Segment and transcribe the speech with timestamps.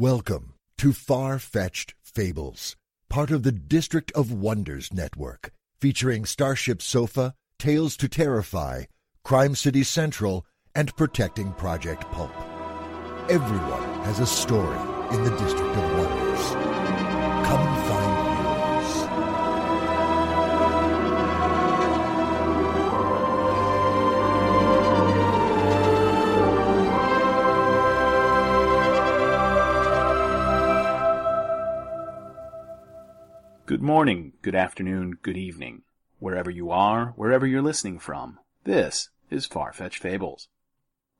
[0.00, 2.76] Welcome to Far Fetched Fables,
[3.10, 5.50] part of the District of Wonders network,
[5.80, 8.84] featuring Starship Sofa, Tales to Terrify,
[9.24, 12.30] Crime City Central, and Protecting Project Pulp.
[13.28, 14.78] Everyone has a story
[15.10, 16.46] in the District of Wonders.
[17.48, 17.77] Come
[33.68, 35.82] Good morning, good afternoon, good evening,
[36.20, 38.38] wherever you are, wherever you're listening from.
[38.64, 40.48] This is Farfetch Fables.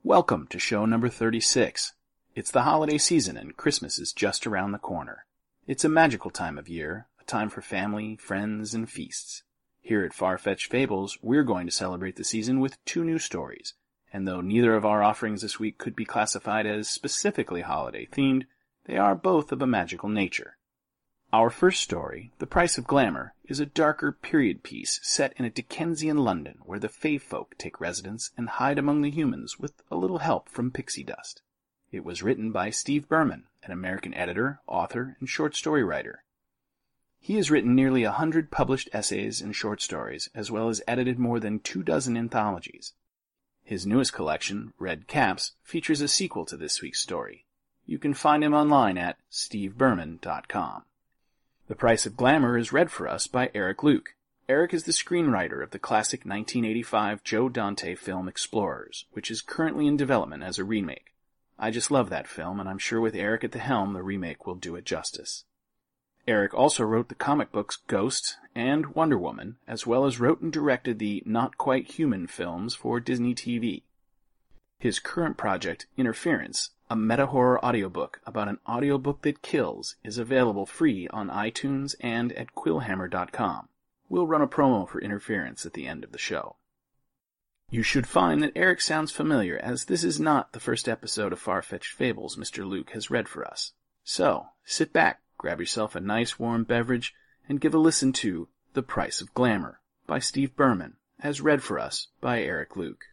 [0.02, 1.92] Welcome to show number 36.
[2.34, 5.26] It's the holiday season and Christmas is just around the corner.
[5.66, 9.42] It's a magical time of year, a time for family, friends, and feasts.
[9.82, 13.74] Here at Farfetch Fables, we're going to celebrate the season with two new stories,
[14.10, 18.44] and though neither of our offerings this week could be classified as specifically holiday themed,
[18.86, 20.56] they are both of a magical nature.
[21.30, 25.50] Our first story, The Price of Glamour, is a darker period piece set in a
[25.50, 29.96] Dickensian London where the Fey folk take residence and hide among the humans with a
[29.96, 31.42] little help from pixie dust.
[31.92, 36.24] It was written by Steve Berman, an American editor, author, and short story writer.
[37.20, 41.18] He has written nearly a hundred published essays and short stories, as well as edited
[41.18, 42.94] more than two dozen anthologies.
[43.62, 47.44] His newest collection, Red Caps, features a sequel to this week's story.
[47.84, 50.84] You can find him online at steveberman.com.
[51.68, 54.14] The Price of Glamour is read for us by Eric Luke.
[54.48, 59.86] Eric is the screenwriter of the classic 1985 Joe Dante film Explorers, which is currently
[59.86, 61.12] in development as a remake.
[61.58, 64.46] I just love that film, and I'm sure with Eric at the helm, the remake
[64.46, 65.44] will do it justice.
[66.26, 70.50] Eric also wrote the comic books Ghost and Wonder Woman, as well as wrote and
[70.50, 73.82] directed the Not Quite Human films for Disney TV.
[74.78, 81.08] His current project, Interference, a meta-horror audiobook about an audiobook that kills, is available free
[81.08, 83.68] on iTunes and at quillhammer.com.
[84.08, 86.56] We'll run a promo for Interference at the end of the show.
[87.70, 91.38] You should find that Eric sounds familiar, as this is not the first episode of
[91.38, 92.66] Far-Fetched Fables Mr.
[92.66, 93.72] Luke has read for us.
[94.02, 97.14] So, sit back, grab yourself a nice warm beverage,
[97.46, 101.78] and give a listen to The Price of Glamour by Steve Berman, as read for
[101.78, 103.04] us by Eric Luke.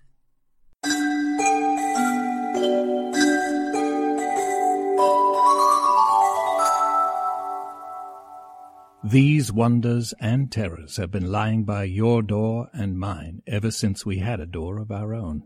[9.06, 14.18] These wonders and terrors have been lying by your door and mine ever since we
[14.18, 15.44] had a door of our own.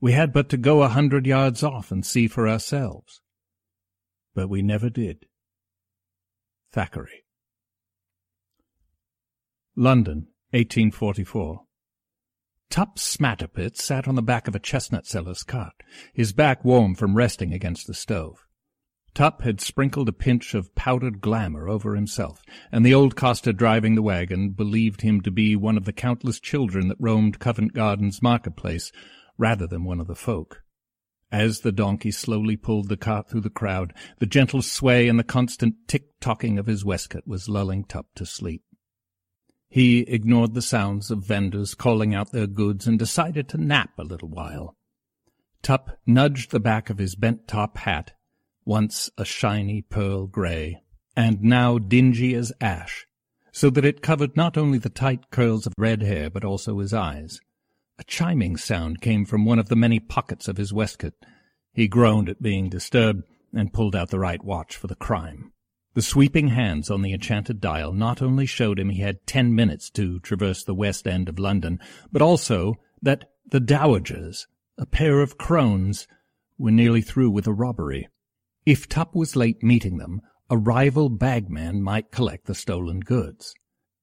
[0.00, 3.20] We had but to go a hundred yards off and see for ourselves.
[4.32, 5.26] But we never did.
[6.70, 7.24] Thackeray.
[9.74, 11.62] London, 1844.
[12.70, 15.82] Tup Smatterpit sat on the back of a chestnut seller's cart,
[16.14, 18.46] his back warm from resting against the stove.
[19.18, 22.40] Tup had sprinkled a pinch of powdered glamour over himself,
[22.70, 26.38] and the old coster driving the wagon believed him to be one of the countless
[26.38, 28.92] children that roamed Covent Garden's marketplace,
[29.36, 30.62] rather than one of the folk.
[31.32, 35.24] As the donkey slowly pulled the cart through the crowd, the gentle sway and the
[35.24, 38.62] constant tick-tocking of his waistcoat was lulling Tup to sleep.
[39.68, 44.04] He ignored the sounds of vendors calling out their goods and decided to nap a
[44.04, 44.76] little while.
[45.60, 48.12] Tup nudged the back of his bent-top hat,
[48.68, 50.78] once a shiny pearl grey,
[51.16, 53.06] and now dingy as ash,
[53.50, 56.92] so that it covered not only the tight curls of red hair but also his
[56.92, 57.40] eyes.
[57.98, 61.14] A chiming sound came from one of the many pockets of his waistcoat.
[61.72, 63.22] He groaned at being disturbed
[63.54, 65.50] and pulled out the right watch for the crime.
[65.94, 69.88] The sweeping hands on the enchanted dial not only showed him he had ten minutes
[69.92, 71.80] to traverse the west end of London,
[72.12, 76.06] but also that the dowagers, a pair of crones,
[76.58, 78.08] were nearly through with a robbery.
[78.68, 80.20] If Tupp was late meeting them,
[80.50, 83.54] a rival bagman might collect the stolen goods.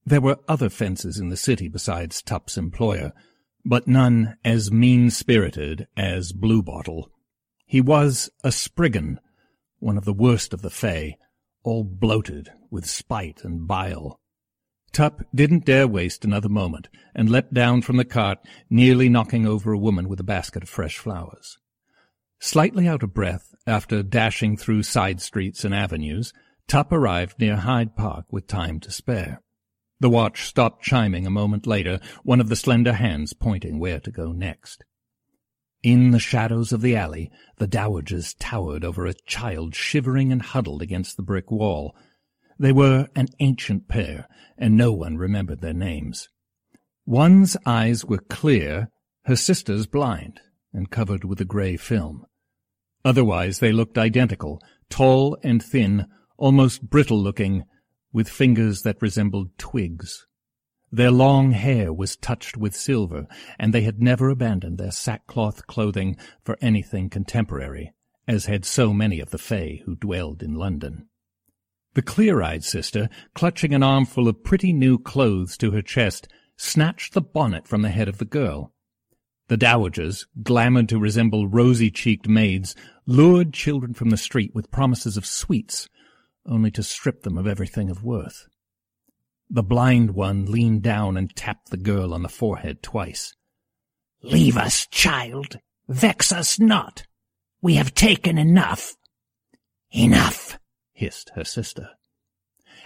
[0.04, 3.14] There were other fences in the city besides Tupp's employer,
[3.64, 7.12] but none as mean-spirited as Bluebottle.
[7.68, 9.20] He was a Spriggan,
[9.78, 11.18] one of the worst of the Fae,
[11.62, 14.20] all bloated with spite and bile.
[14.92, 19.72] Tupp didn't dare waste another moment, and leapt down from the cart, nearly knocking over
[19.74, 21.60] a woman with a basket of fresh flowers.
[22.46, 26.32] Slightly out of breath, after dashing through side streets and avenues,
[26.68, 29.42] Tupp arrived near Hyde Park with time to spare.
[30.00, 34.12] The watch stopped chiming a moment later, one of the slender hands pointing where to
[34.12, 34.84] go next.
[35.82, 40.84] In the shadows of the alley, the dowagers towered over a child shivering and huddled
[40.84, 41.96] against the brick wall,
[42.60, 46.30] they were an ancient pair, and no one remembered their names.
[47.08, 48.92] One's eyes were clear,
[49.24, 52.24] her sister's blind, and covered with a grey film.
[53.06, 54.60] Otherwise they looked identical,
[54.90, 56.08] tall and thin,
[56.38, 57.64] almost brittle-looking,
[58.12, 60.26] with fingers that resembled twigs.
[60.92, 63.28] Their long hair was touched with silver,
[63.60, 67.94] and they had never abandoned their sackcloth clothing for anything contemporary,
[68.28, 71.08] as had so many of the Fae who dwelled in London.
[71.94, 77.22] The clear-eyed sister, clutching an armful of pretty new clothes to her chest, snatched the
[77.22, 78.74] bonnet from the head of the girl.
[79.48, 82.76] The dowagers, glamoured to resemble rosy-cheeked maids,
[83.06, 85.88] lured children from the street with promises of sweets,
[86.48, 88.48] only to strip them of everything of worth.
[89.50, 93.36] The blind one leaned down and tapped the girl on the forehead twice.
[94.24, 95.60] Leave us, child.
[95.88, 97.06] Vex us not.
[97.62, 98.96] We have taken enough.
[99.92, 100.58] Enough
[100.94, 101.90] hissed her sister.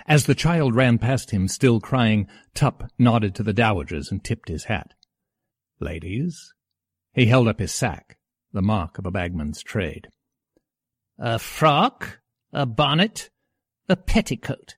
[0.05, 4.49] As the child ran past him, still crying, Tup nodded to the dowagers and tipped
[4.49, 4.93] his hat.
[5.79, 6.53] Ladies?
[7.13, 8.17] He held up his sack,
[8.51, 10.09] the mark of a bagman's trade.
[11.17, 12.19] A frock,
[12.51, 13.29] a bonnet,
[13.87, 14.75] a petticoat.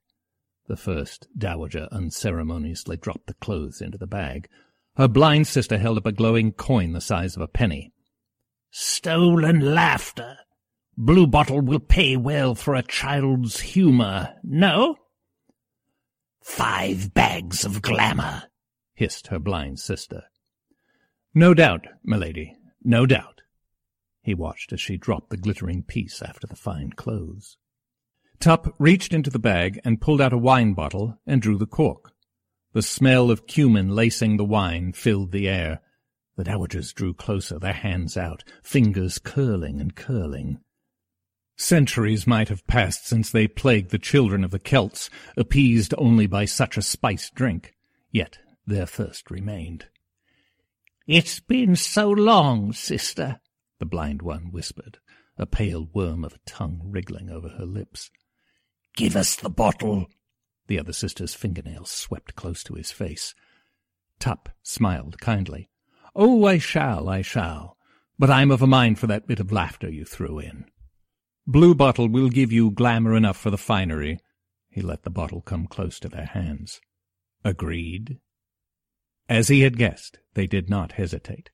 [0.68, 4.48] The first dowager unceremoniously dropped the clothes into the bag.
[4.96, 7.94] Her blind sister held up a glowing coin the size of a penny.
[8.70, 10.38] Stolen laughter,
[10.98, 14.96] Bluebottle will pay well for a child's humour, no?
[16.42, 18.44] Five bags of glamour,
[18.94, 20.24] hissed her blind sister.
[21.34, 23.42] No doubt, milady, no doubt.
[24.22, 27.58] He watched as she dropped the glittering piece after the fine clothes.
[28.40, 32.12] Tupp reached into the bag and pulled out a wine bottle and drew the cork.
[32.74, 35.82] The smell of cumin lacing the wine filled the air.
[36.36, 40.60] The dowagers drew closer, their hands out, fingers curling and curling.
[41.56, 46.46] Centuries might have passed since they plagued the children of the Celts, appeased only by
[46.46, 47.76] such a spiced drink,
[48.12, 49.86] yet their thirst remained.
[51.12, 53.42] It's been so long, sister,
[53.80, 55.00] the blind one whispered,
[55.38, 58.10] a pale worm of a tongue wriggling over her lips.
[58.96, 60.06] Give us the bottle.
[60.68, 63.36] The other sister's fingernails swept close to his face.
[64.20, 65.70] Tupp smiled kindly.
[66.16, 67.76] Oh, I shall, I shall.
[68.18, 70.64] But I'm of a mind for that bit of laughter you threw in.
[71.46, 74.22] Bluebottle will give you glamour enough for the finery.
[74.70, 76.80] He let the bottle come close to their hands.
[77.44, 78.22] Agreed?
[79.30, 81.50] As he had guessed, they did not hesitate.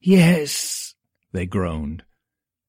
[0.00, 0.94] Yes,
[1.32, 2.04] they groaned,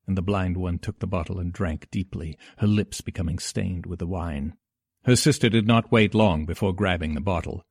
[0.07, 4.00] and the blind one took the bottle and drank deeply, her lips becoming stained with
[4.00, 4.55] the wine.
[5.03, 7.65] Her sister did not wait long before grabbing the bottle.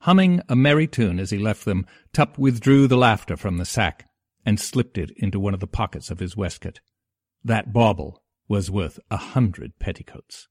[0.00, 4.08] Humming a merry tune as he left them, Tup withdrew the laughter from the sack
[4.46, 6.80] and slipped it into one of the pockets of his waistcoat.
[7.44, 10.48] That bauble was worth a hundred petticoats.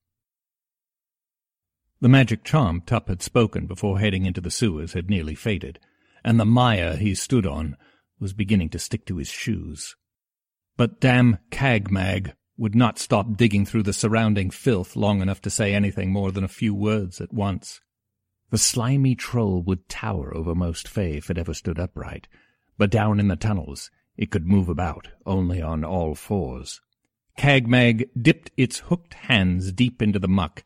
[2.01, 5.79] The magic charm Tup had spoken before heading into the sewers had nearly faded,
[6.23, 7.75] and the mire he stood on
[8.19, 9.97] was beginning to stick to his shoes.
[10.77, 15.73] But damn Cagmag would not stop digging through the surrounding filth long enough to say
[15.73, 17.81] anything more than a few words at once.
[18.49, 22.29] The slimy troll would tower over most Fae if it ever stood upright,
[22.77, 26.79] but down in the tunnels it could move about only on all fours.
[27.37, 30.63] Cagmag dipped its hooked hands deep into the muck,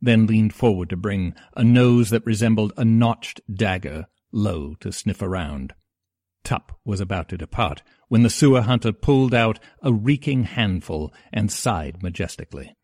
[0.00, 5.22] then leaned forward to bring a nose that resembled a notched dagger low to sniff
[5.22, 5.74] around.
[6.44, 11.50] Tup was about to depart when the sewer hunter pulled out a reeking handful and
[11.50, 12.76] sighed majestically.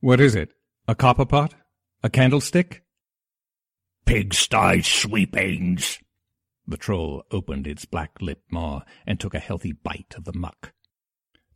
[0.00, 0.50] What is it?
[0.86, 1.54] A copper pot?
[2.02, 2.84] A candlestick?
[4.04, 5.98] Pigsty sweepings,
[6.68, 10.72] the troll opened its black-lipped maw and took a healthy bite of the muck.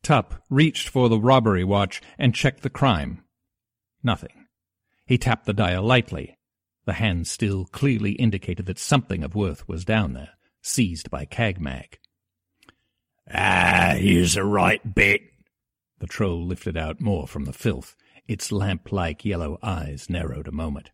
[0.03, 3.25] Tup reached for the robbery watch and checked the crime.
[4.02, 4.47] Nothing.
[5.07, 6.38] He tapped the dial lightly.
[6.87, 10.30] The hand still clearly indicated that something of worth was down there,
[10.62, 11.99] seized by Cagmag.
[13.33, 15.23] Ah, here's a right bit.
[15.99, 17.95] The troll lifted out more from the filth.
[18.26, 20.90] Its lamp-like yellow eyes narrowed a moment.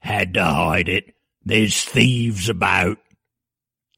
[0.00, 1.14] Had to hide it.
[1.44, 2.98] There's thieves about.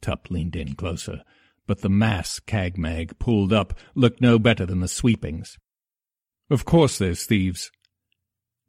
[0.00, 1.22] Tup leaned in closer,
[1.66, 5.58] but the mass Cagmag pulled up looked no better than the sweepings.
[6.50, 7.70] Of course there's thieves.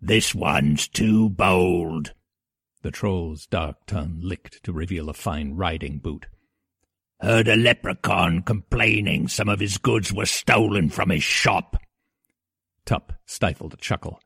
[0.07, 2.13] This one's too bold.
[2.83, 6.27] The troll's dark tongue licked to reveal a fine riding boot.
[7.21, 11.81] Heard a leprechaun complaining some of his goods were stolen from his shop.
[12.85, 14.19] Tup stifled a chuckle.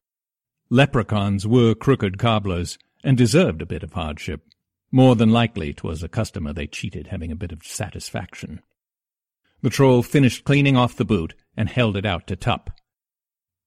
[0.70, 4.46] Leprechauns were crooked cobblers, and deserved a bit of hardship.
[4.92, 8.60] More than likely 'twas a customer they cheated having a bit of satisfaction.
[9.62, 12.70] The troll finished cleaning off the boot and held it out to Tup.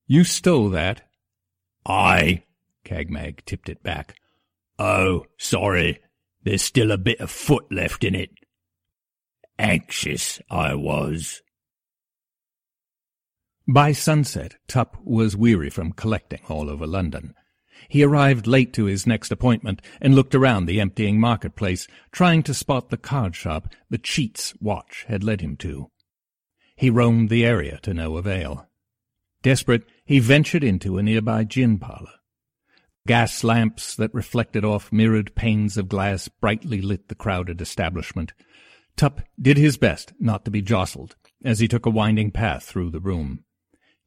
[0.07, 1.09] You stole that?
[1.87, 2.45] I.
[2.85, 4.17] Cagmag tipped it back.
[4.79, 6.01] Oh, sorry.
[6.43, 8.31] There's still a bit of foot left in it.
[9.59, 11.43] Anxious I was.
[13.69, 17.35] By sunset, Tup was weary from collecting all over London.
[17.89, 22.55] He arrived late to his next appointment and looked around the emptying marketplace, trying to
[22.55, 25.91] spot the card shop the cheat's watch had led him to.
[26.77, 28.69] He roamed the area to no avail.
[29.43, 32.13] Desperate, he ventured into a nearby gin parlour.
[33.07, 38.33] Gas lamps that reflected off mirrored panes of glass brightly lit the crowded establishment.
[38.97, 42.91] Tup did his best not to be jostled as he took a winding path through
[42.91, 43.45] the room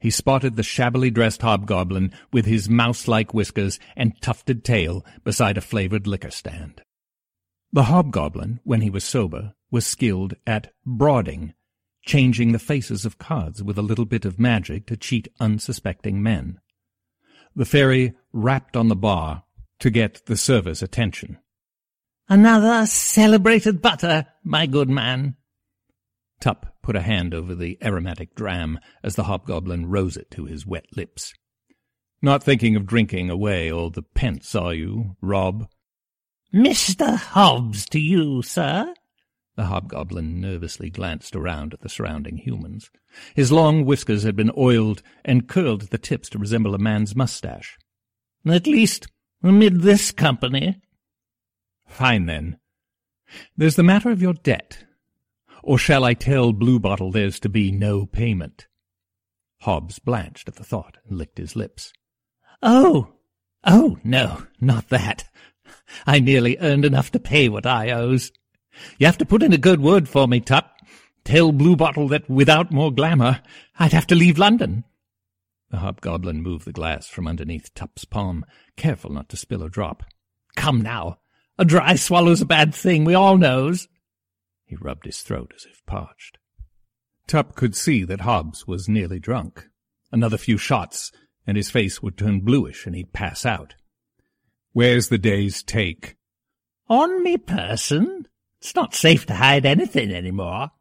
[0.05, 5.61] he spotted the shabbily dressed hobgoblin with his mouse-like whiskers and tufted tail beside a
[5.61, 6.83] flavored liquor stand.
[7.71, 11.54] The hobgoblin, when he was sober, was skilled at broading,
[12.05, 16.59] changing the faces of cards with a little bit of magic to cheat unsuspecting men.
[17.55, 19.43] The fairy rapped on the bar
[19.79, 21.39] to get the server's attention.
[22.29, 25.35] Another celebrated butter, my good man.
[26.39, 30.65] Tup put a hand over the aromatic dram as the hobgoblin rose it to his
[30.65, 31.33] wet lips.
[32.21, 35.67] Not thinking of drinking away all the pence, are you, Rob?
[36.53, 37.15] Mr.
[37.15, 38.93] Hobbs to you, sir.
[39.55, 42.91] The hobgoblin nervously glanced around at the surrounding humans.
[43.35, 47.15] His long whiskers had been oiled and curled at the tips to resemble a man's
[47.15, 47.77] mustache.
[48.45, 49.07] At least,
[49.41, 50.81] amid this company.
[51.87, 52.57] Fine, then.
[53.55, 54.85] There's the matter of your debt.
[55.63, 58.67] Or shall I tell Bluebottle there's to be no payment?
[59.61, 61.93] Hobbs blanched at the thought and licked his lips.
[62.61, 63.13] Oh,
[63.63, 65.29] oh, no, not that.
[66.05, 68.31] I nearly earned enough to pay what I owes.
[68.97, 70.75] You have to put in a good word for me, Tup.
[71.23, 73.41] Tell Bluebottle that without more glamour,
[73.79, 74.83] I'd have to leave London.
[75.71, 80.03] The hobgoblin moved the glass from underneath Tup's palm, careful not to spill a drop.
[80.55, 81.19] Come now,
[81.57, 83.87] a dry swallow's a bad thing, we all knows.
[84.65, 86.37] He rubbed his throat as if parched.
[87.27, 89.67] Tup could see that Hobbs was nearly drunk.
[90.11, 91.11] Another few shots,
[91.47, 93.75] and his face would turn bluish and he'd pass out.
[94.73, 96.15] Where's the day's take?
[96.87, 98.27] On me person.
[98.65, 100.71] It's not safe to hide anything any more.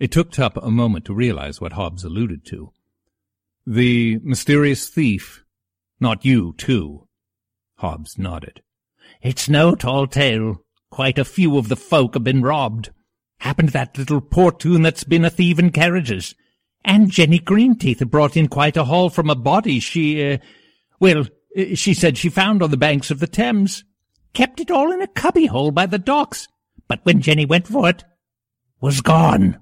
[0.00, 2.72] It took Tup a moment to realize what Hobbs alluded to.
[3.66, 5.44] The mysterious thief.
[6.00, 7.06] Not you, too.
[7.74, 8.62] Hobbs nodded.
[9.20, 10.64] It's no tall tale.
[10.88, 12.88] Quite a few of the folk have been robbed.
[13.40, 16.34] Happened to that little portune that's been a thieving carriages.
[16.86, 20.38] And Jenny Greenteeth brought in quite a haul from a body she, uh,
[20.98, 23.84] well, uh, she said she found on the banks of the Thames.
[24.32, 26.48] Kept it all in a cubbyhole by the docks.
[26.88, 28.04] But when Jenny went for it,
[28.80, 29.60] was gone.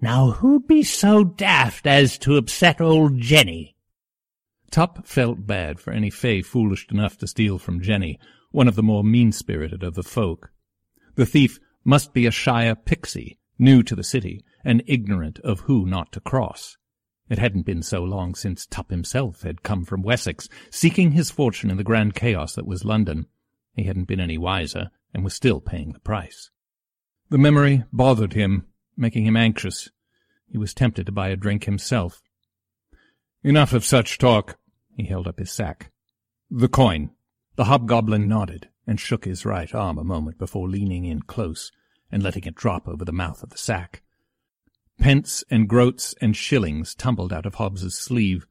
[0.00, 3.76] Now who'd be so daft as to upset old Jenny?
[4.70, 8.18] Tup felt bad for any fay foolish enough to steal from Jenny,
[8.50, 10.50] one of the more mean-spirited of the folk.
[11.14, 15.86] The thief must be a Shire pixie, new to the city, and ignorant of who
[15.86, 16.76] not to cross.
[17.28, 21.70] It hadn't been so long since Tup himself had come from Wessex, seeking his fortune
[21.70, 23.26] in the grand chaos that was London.
[23.74, 26.50] He hadn't been any wiser, and was still paying the price.
[27.28, 29.88] The memory bothered him, making him anxious.
[30.48, 32.22] He was tempted to buy a drink himself.
[33.42, 34.58] Enough of such talk.
[34.94, 35.90] He held up his sack.
[36.50, 37.10] The coin.
[37.56, 41.72] The hobgoblin nodded and shook his right arm a moment before leaning in close
[42.10, 44.02] and letting it drop over the mouth of the sack.
[44.98, 48.46] Pence and groats and shillings tumbled out of Hobbs's sleeve.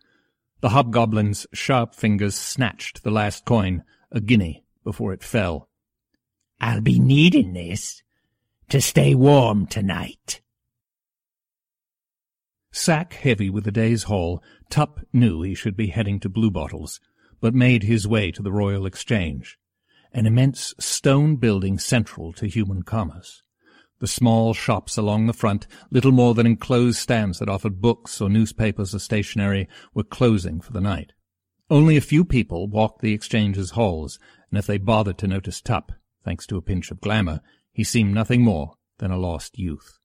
[0.62, 5.70] The hobgoblin's sharp fingers snatched the last coin, a guinea, before it fell.
[6.60, 8.02] I'll be needing this
[8.70, 10.42] to stay warm tonight.
[12.72, 17.00] Sack heavy with the day's haul, Tup knew he should be heading to Bluebottle's,
[17.40, 19.58] but made his way to the Royal Exchange,
[20.12, 23.44] an immense stone building central to human commerce.
[24.00, 28.30] The small shops along the front, little more than enclosed stands that offered books or
[28.30, 31.14] newspapers or stationery, were closing for the night.
[31.70, 34.20] Only a few people walked the exchange's halls,
[34.50, 35.94] and if they bothered to notice Tupp,
[36.26, 37.40] thanks to a pinch of glamour,
[37.72, 40.00] he seemed nothing more than a lost youth.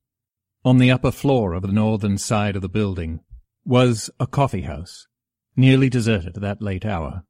[0.64, 3.20] On the upper floor of the northern side of the building
[3.64, 5.06] was a coffee house,
[5.56, 7.24] nearly deserted at that late hour.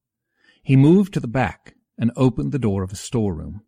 [0.62, 3.62] He moved to the back and opened the door of a storeroom.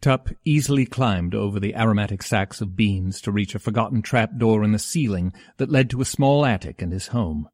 [0.00, 4.62] Tup easily climbed over the aromatic sacks of beans to reach a forgotten trap door
[4.62, 7.48] in the ceiling that led to a small attic and his home.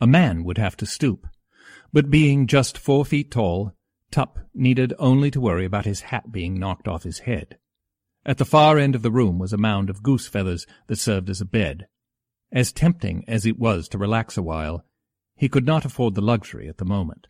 [0.00, 1.26] A man would have to stoop,
[1.92, 3.74] but being just four feet tall,
[4.12, 7.58] Tupp needed only to worry about his hat being knocked off his head.
[8.24, 11.28] At the far end of the room was a mound of goose feathers that served
[11.28, 11.88] as a bed.
[12.52, 14.84] As tempting as it was to relax a while,
[15.34, 17.26] he could not afford the luxury at the moment.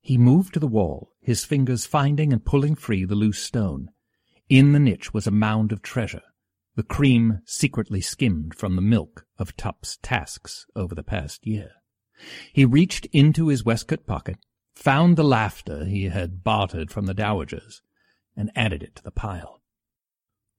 [0.00, 3.90] He moved to the wall, his fingers finding and pulling free the loose stone.
[4.48, 6.22] In the niche was a mound of treasure,
[6.74, 11.70] the cream secretly skimmed from the milk of Tupp's tasks over the past year.
[12.52, 14.38] He reached into his waistcoat pocket,
[14.76, 17.80] found the laughter he had bartered from the dowagers,
[18.36, 19.62] and added it to the pile.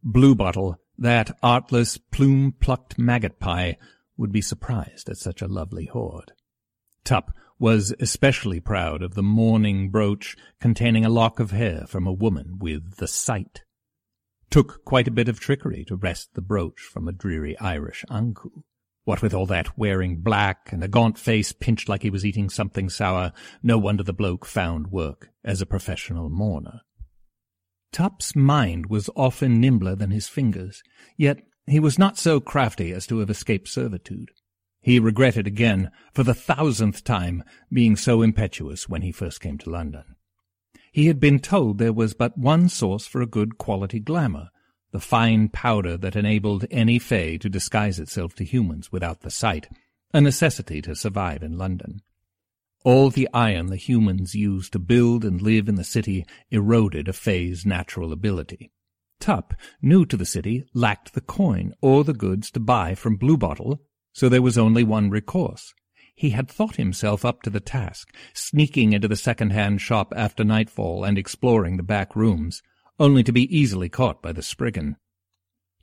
[0.04, 3.78] Bluebottle, that artless, plume-plucked maggot pie,
[4.18, 6.34] would be surprised at such a lovely hoard.
[7.04, 12.14] Tupp was especially proud of the mourning brooch containing a lock of hair from a
[12.14, 13.64] woman with the sight.
[14.50, 18.66] Took quite a bit of trickery to wrest the brooch from a dreary Irish uncle.
[19.08, 22.50] What with all that wearing black and a gaunt face pinched like he was eating
[22.50, 23.32] something sour,
[23.64, 26.82] no wonder the bloke found work as a professional mourner.
[27.94, 30.84] Tupp's mind was often nimbler than his fingers,
[31.16, 31.38] yet
[31.68, 34.28] he was not so crafty as to have escaped servitude.
[34.82, 39.70] He regretted again, for the thousandth time, being so impetuous when he first came to
[39.70, 40.04] London.
[40.92, 44.50] He had been told there was but one source for a good quality glamour,
[44.98, 49.70] the fine powder that enabled any fay to disguise itself to humans without the sight,
[50.12, 52.02] a necessity to survive in London.
[52.84, 57.14] All the iron the humans used to build and live in the city eroded a
[57.14, 58.72] fay's natural ability.
[59.20, 63.80] Tupp, new to the city, lacked the coin or the goods to buy from Bluebottle,
[64.14, 65.76] so there was only one recourse.
[66.16, 71.04] He had thought himself up to the task, sneaking into the second-hand shop after nightfall
[71.04, 72.64] and exploring the back rooms,
[73.00, 74.98] only to be easily caught by the Spriggan.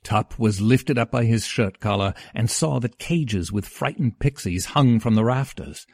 [0.02, 4.66] Tup was lifted up by his shirt collar and saw that cages with frightened pixies
[4.66, 5.86] hung from the rafters.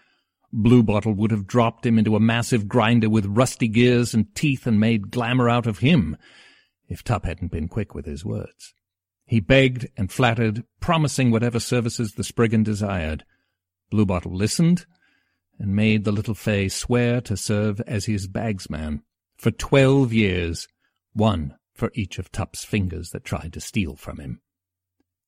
[0.53, 4.81] Bluebottle would have dropped him into a massive grinder with rusty gears and teeth and
[4.81, 6.17] made glamour out of him,
[6.89, 8.75] if Tup hadn't been quick with his words.
[9.27, 13.25] He begged and flattered, promising whatever services the Spriggan desired.
[13.93, 14.87] Bluebottle listened,
[15.57, 19.03] and made the little Fay swear to serve as his bagsman
[19.37, 20.67] for twelve years,
[21.13, 24.41] one for each of Tup's fingers that tried to steal from him.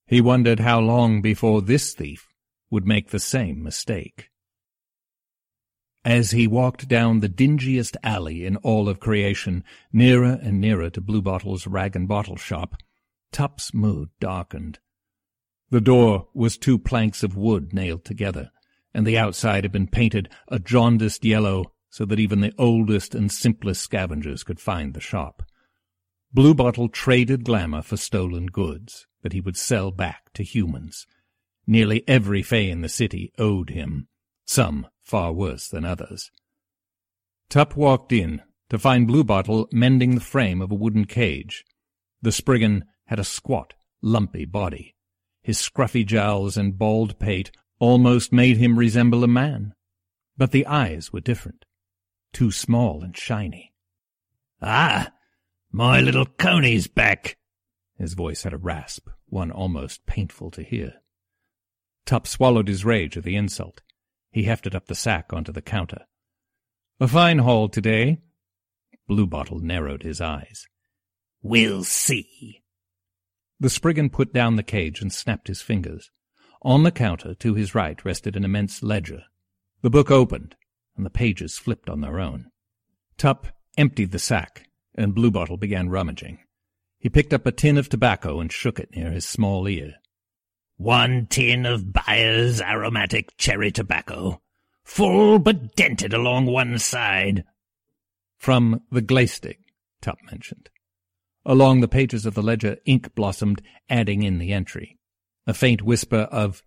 [0.06, 2.28] He wondered how long before this thief
[2.70, 4.30] would make the same mistake.
[6.04, 11.00] As he walked down the dingiest alley in all of creation, nearer and nearer to
[11.00, 12.76] Bluebottle's rag and bottle shop,
[13.30, 14.80] Tup's mood darkened.
[15.70, 18.50] The door was two planks of wood nailed together,
[18.92, 23.30] and the outside had been painted a jaundiced yellow so that even the oldest and
[23.30, 25.42] simplest scavengers could find the shop.
[26.34, 31.06] Bluebottle traded glamour for stolen goods that he would sell back to humans.
[31.66, 34.08] Nearly every Fay in the city owed him,
[34.46, 36.30] some far worse than others.
[37.50, 38.40] Tupp walked in
[38.70, 41.64] to find Bluebottle mending the frame of a wooden cage.
[42.22, 44.94] The Spriggan had a squat, lumpy body.
[45.42, 49.74] His scruffy jowls and bald pate almost made him resemble a man.
[50.38, 51.66] But the eyes were different,
[52.32, 53.74] too small and shiny.
[54.62, 55.12] Ah,
[55.72, 57.36] my little Coney's back.
[57.96, 60.94] His voice had a rasp, one almost painful to hear.
[62.04, 63.80] Tupp swallowed his rage at the insult.
[64.30, 66.02] He hefted up the sack onto the counter.
[67.00, 68.20] A fine haul today.
[69.08, 70.66] Bluebottle narrowed his eyes.
[71.42, 72.62] We'll see.
[73.58, 76.10] The Spriggan put down the cage and snapped his fingers.
[76.62, 79.22] On the counter, to his right, rested an immense ledger.
[79.80, 80.54] The book opened,
[80.96, 82.50] and the pages flipped on their own.
[83.16, 86.38] Tupp emptied the sack, and Bluebottle began rummaging.
[86.98, 89.94] He picked up a tin of tobacco and shook it near his small ear.
[90.76, 94.40] One tin of Bayer's aromatic cherry tobacco,
[94.84, 97.44] full but dented along one side.
[98.36, 99.58] From the Glaistig,
[100.00, 100.68] Tupp mentioned.
[101.44, 104.98] Along the pages of the ledger ink blossomed, adding in the entry.
[105.46, 106.62] A faint whisper of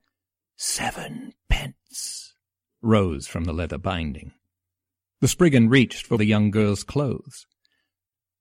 [0.57, 2.33] seven pence
[2.81, 4.33] rose from the leather binding.
[5.21, 7.47] The Spriggan reached for the young girl's clothes.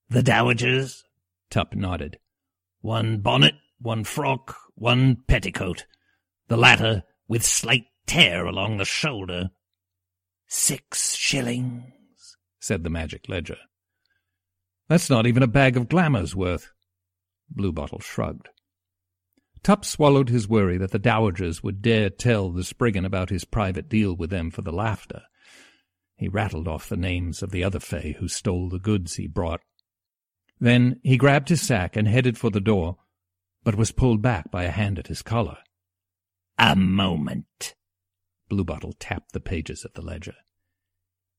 [0.08, 1.02] The dowagers?
[1.50, 2.18] Tupp nodded.
[2.80, 5.86] One bonnet, one frock, one petticoat,
[6.48, 9.50] the latter with slight tear along the shoulder.
[10.46, 13.56] Six shillings, said the magic ledger.
[14.88, 16.70] That's not even a bag of glamour's worth.
[17.48, 18.48] Bluebottle shrugged.
[19.62, 23.88] Tupp swallowed his worry that the dowagers would dare tell the Spriggan about his private
[23.88, 25.22] deal with them for the laughter.
[26.16, 29.62] He rattled off the names of the other Fae who stole the goods he brought.
[30.60, 32.96] Then he grabbed his sack and headed for the door,
[33.62, 35.58] but was pulled back by a hand at his collar.
[36.58, 37.74] A moment.
[38.48, 40.34] Bluebottle tapped the pages of the ledger.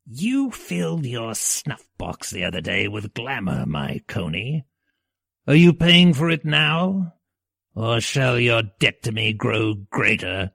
[0.07, 4.65] You filled your snuff box the other day with glamour, my coney.
[5.47, 7.13] Are you paying for it now?
[7.73, 10.51] Or shall your debt to me grow greater?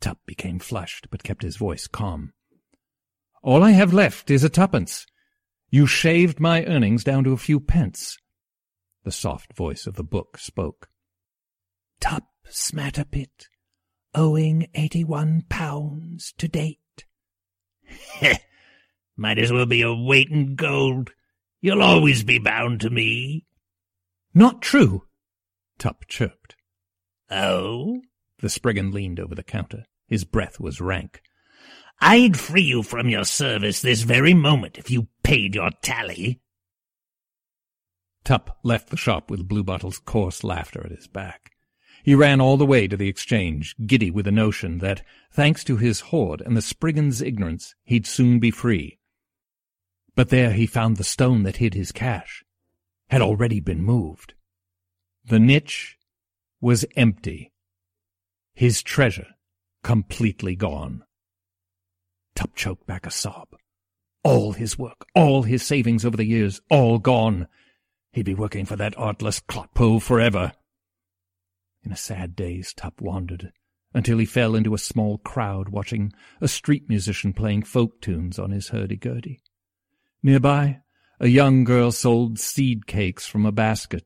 [0.00, 2.32] Tupp became flushed, but kept his voice calm.
[3.42, 5.06] All I have left is a twopence.
[5.68, 8.16] You shaved my earnings down to a few pence.
[9.04, 10.88] The soft voice of the book spoke.
[12.00, 13.48] Tupp Smatterpit,
[14.14, 17.04] owing eighty-one pounds to date.
[17.84, 18.38] Heh!
[19.16, 21.10] Might as well be a weight in gold.
[21.60, 23.46] You'll always be bound to me.
[24.34, 25.04] Not true,
[25.78, 26.54] Tupp chirped.
[27.30, 28.02] Oh?
[28.40, 29.84] The Spriggan leaned over the counter.
[30.06, 31.22] His breath was rank.
[32.00, 36.40] I'd free you from your service this very moment if you paid your tally.
[38.24, 41.52] Tupp left the shop with Bluebottle's coarse laughter at his back.
[42.02, 45.76] He ran all the way to the exchange, giddy with the notion that, thanks to
[45.76, 48.98] his hoard and the Spriggan's ignorance, he'd soon be free.
[50.14, 52.44] But there he found the stone that hid his cash
[53.10, 54.34] had already been moved.
[55.24, 55.96] The niche
[56.60, 57.52] was empty.
[58.54, 59.34] His treasure
[59.82, 61.04] completely gone.
[62.36, 63.48] Tupp choked back a sob.
[64.22, 67.48] All his work, all his savings over the years, all gone.
[68.12, 70.52] He'd be working for that artless clotpole forever.
[71.82, 73.52] In a sad daze, Tup wandered,
[73.94, 78.50] until he fell into a small crowd watching a street musician playing folk tunes on
[78.50, 79.40] his hurdy-gurdy.
[80.22, 80.80] Nearby,
[81.18, 84.04] a young girl sold seed cakes from a basket.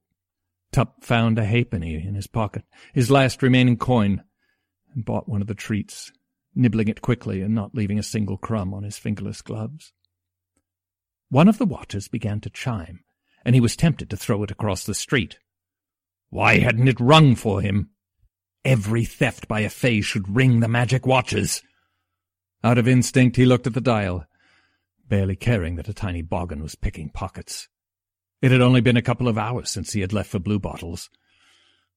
[0.71, 2.63] Tup found a halfpenny in his pocket,
[2.93, 4.23] his last remaining coin,
[4.95, 6.13] and bought one of the treats,
[6.55, 9.93] nibbling it quickly and not leaving a single crumb on his fingerless gloves.
[11.29, 13.05] One of the watches began to chime,
[13.45, 15.39] and he was tempted to throw it across the street.
[16.29, 17.91] Why hadn't it rung for him?
[18.65, 21.63] Every theft by a Fae should ring the magic watches.
[22.63, 24.27] Out of instinct, he looked at the dial,
[25.09, 27.69] barely caring that a tiny boggin was picking pockets.
[28.43, 31.11] It had only been a couple of hours since he had left for Bluebottle's.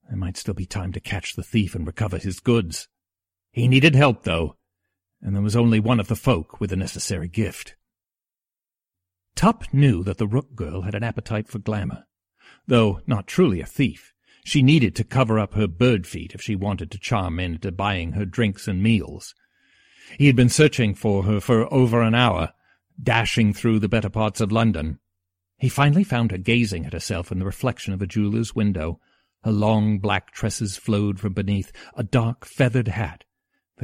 [0.08, 2.88] There might still be time to catch the thief and recover his goods.
[3.54, 4.58] He needed help, though,
[5.22, 7.76] and there was only one of the folk with the necessary gift.
[9.36, 12.06] Tupp knew that the Rook girl had an appetite for glamour.
[12.66, 14.12] Though not truly a thief,
[14.44, 17.72] she needed to cover up her bird feet if she wanted to charm men into
[17.72, 19.36] buying her drinks and meals.
[20.18, 22.54] He had been searching for her for over an hour,
[23.02, 25.00] dashing through the better parts of London.
[25.60, 29.00] He finally found her gazing at herself in the reflection of a jeweller's window.
[29.44, 33.26] Her long black tresses flowed from beneath a dark feathered hat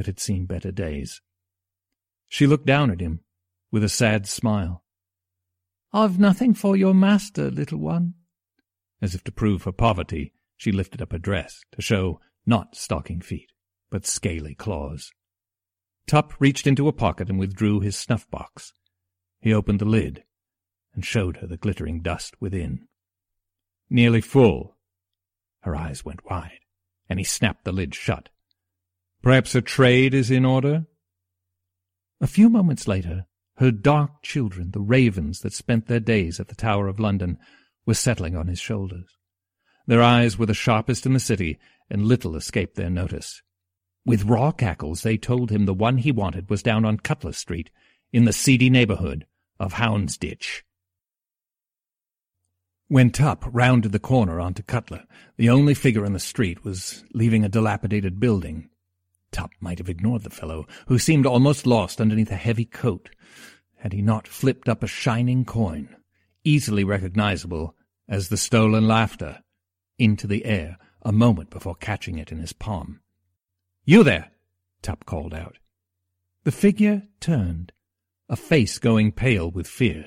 [0.00, 1.20] that had seen better days.
[2.26, 3.20] She looked down at him
[3.70, 4.82] with a sad smile.
[5.92, 8.14] I've nothing for your master, little one.
[9.02, 13.20] As if to prove her poverty, she lifted up her dress to show not stocking
[13.20, 13.52] feet,
[13.90, 15.12] but scaly claws.
[16.06, 18.72] Tup reached into a pocket and withdrew his snuff-box.
[19.38, 20.24] He opened the lid
[20.94, 22.88] and showed her the glittering dust within.
[23.90, 24.78] Nearly full.
[25.60, 26.60] Her eyes went wide,
[27.06, 28.30] and he snapped the lid shut.
[29.22, 30.86] Perhaps a trade is in order?
[32.20, 36.54] A few moments later, her dark children, the ravens that spent their days at the
[36.54, 37.38] Tower of London,
[37.84, 39.18] were settling on his shoulders.
[39.86, 41.58] Their eyes were the sharpest in the city,
[41.90, 43.42] and little escaped their notice.
[44.06, 47.70] With raw cackles, they told him the one he wanted was down on Cutler Street,
[48.12, 49.26] in the seedy neighborhood
[49.58, 50.62] of Houndsditch.
[52.88, 55.04] When Tupp rounded the corner onto Cutler,
[55.36, 58.70] the only figure in the street was leaving a dilapidated building.
[59.32, 63.10] Tupp might have ignored the fellow, who seemed almost lost underneath a heavy coat,
[63.76, 65.94] had he not flipped up a shining coin,
[66.44, 67.76] easily recognizable
[68.08, 69.40] as the stolen laughter,
[69.98, 73.00] into the air a moment before catching it in his palm.
[73.84, 74.32] You there!
[74.82, 75.58] Tupp called out.
[76.44, 77.72] The figure turned,
[78.28, 80.06] a face going pale with fear.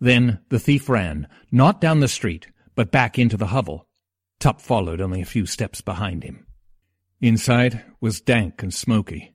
[0.00, 3.86] Then the thief ran, not down the street, but back into the hovel.
[4.38, 6.46] Tupp followed only a few steps behind him.
[7.22, 9.34] Inside was dank and smoky.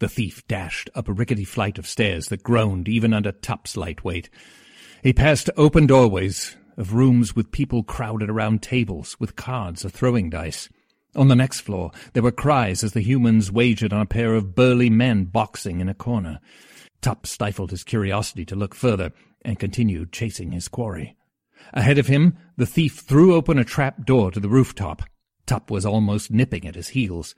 [0.00, 4.04] The thief dashed up a rickety flight of stairs that groaned even under Tupp's light
[4.04, 4.28] weight.
[5.02, 10.28] He passed open doorways, of rooms with people crowded around tables with cards or throwing
[10.28, 10.68] dice.
[11.16, 14.54] On the next floor, there were cries as the humans wagered on a pair of
[14.54, 16.38] burly men boxing in a corner.
[17.00, 19.10] Tup stifled his curiosity to look further
[19.42, 21.16] and continued chasing his quarry.
[21.72, 25.02] Ahead of him, the thief threw open a trap door to the rooftop.
[25.46, 27.34] Tup was almost nipping at his heels.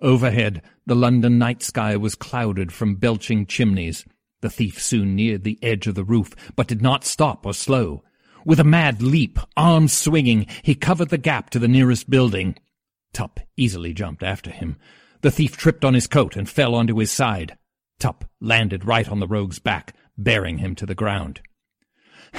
[0.00, 4.04] Overhead, the London night sky was clouded from belching chimneys.
[4.40, 8.02] The thief soon neared the edge of the roof, but did not stop or slow.
[8.44, 12.56] With a mad leap, arms swinging, he covered the gap to the nearest building.
[13.12, 14.76] Tup easily jumped after him.
[15.20, 17.56] The thief tripped on his coat and fell onto his side.
[18.00, 21.40] Tup landed right on the rogue's back, bearing him to the ground.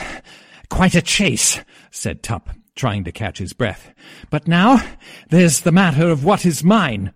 [0.69, 3.93] Quite a chase, said Tup, trying to catch his breath.
[4.29, 4.81] But now
[5.29, 7.13] there's the matter of what is mine.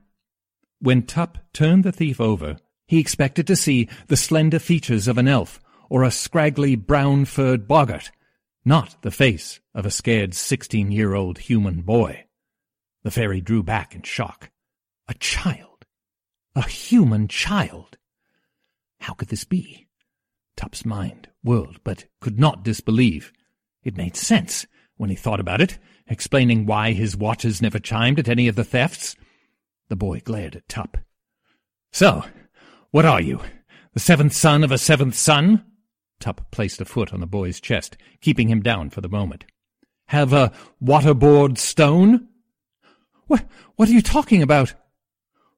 [0.79, 5.27] When Tup turned the thief over, he expected to see the slender features of an
[5.27, 8.11] elf or a scraggly brown-furred boggart,
[8.63, 12.25] not the face of a scared sixteen-year-old human boy.
[13.03, 14.51] The fairy drew back in shock.
[15.07, 15.85] A child.
[16.55, 17.97] A human child.
[18.99, 19.87] How could this be?
[20.57, 23.31] Tup's mind whirled, but could not disbelieve.
[23.83, 24.65] It made sense
[24.97, 28.63] when he thought about it, explaining why his watches never chimed at any of the
[28.63, 29.15] thefts.
[29.89, 30.97] The boy glared at Tup.
[31.91, 32.23] So,
[32.91, 33.39] what are you?
[33.93, 35.63] The seventh son of a seventh son?
[36.19, 39.45] Tup placed a foot on the boy's chest, keeping him down for the moment.
[40.07, 40.51] Have a
[40.83, 42.27] waterboard stone?
[43.27, 44.73] What, what are you talking about?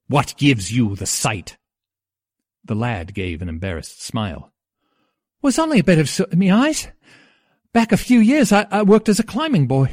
[0.08, 1.56] What gives you the sight?
[2.64, 4.52] The lad gave an embarrassed smile.
[5.40, 6.88] Was only a bit of in me eyes.
[7.72, 9.90] Back a few years I, I worked as a climbing boy.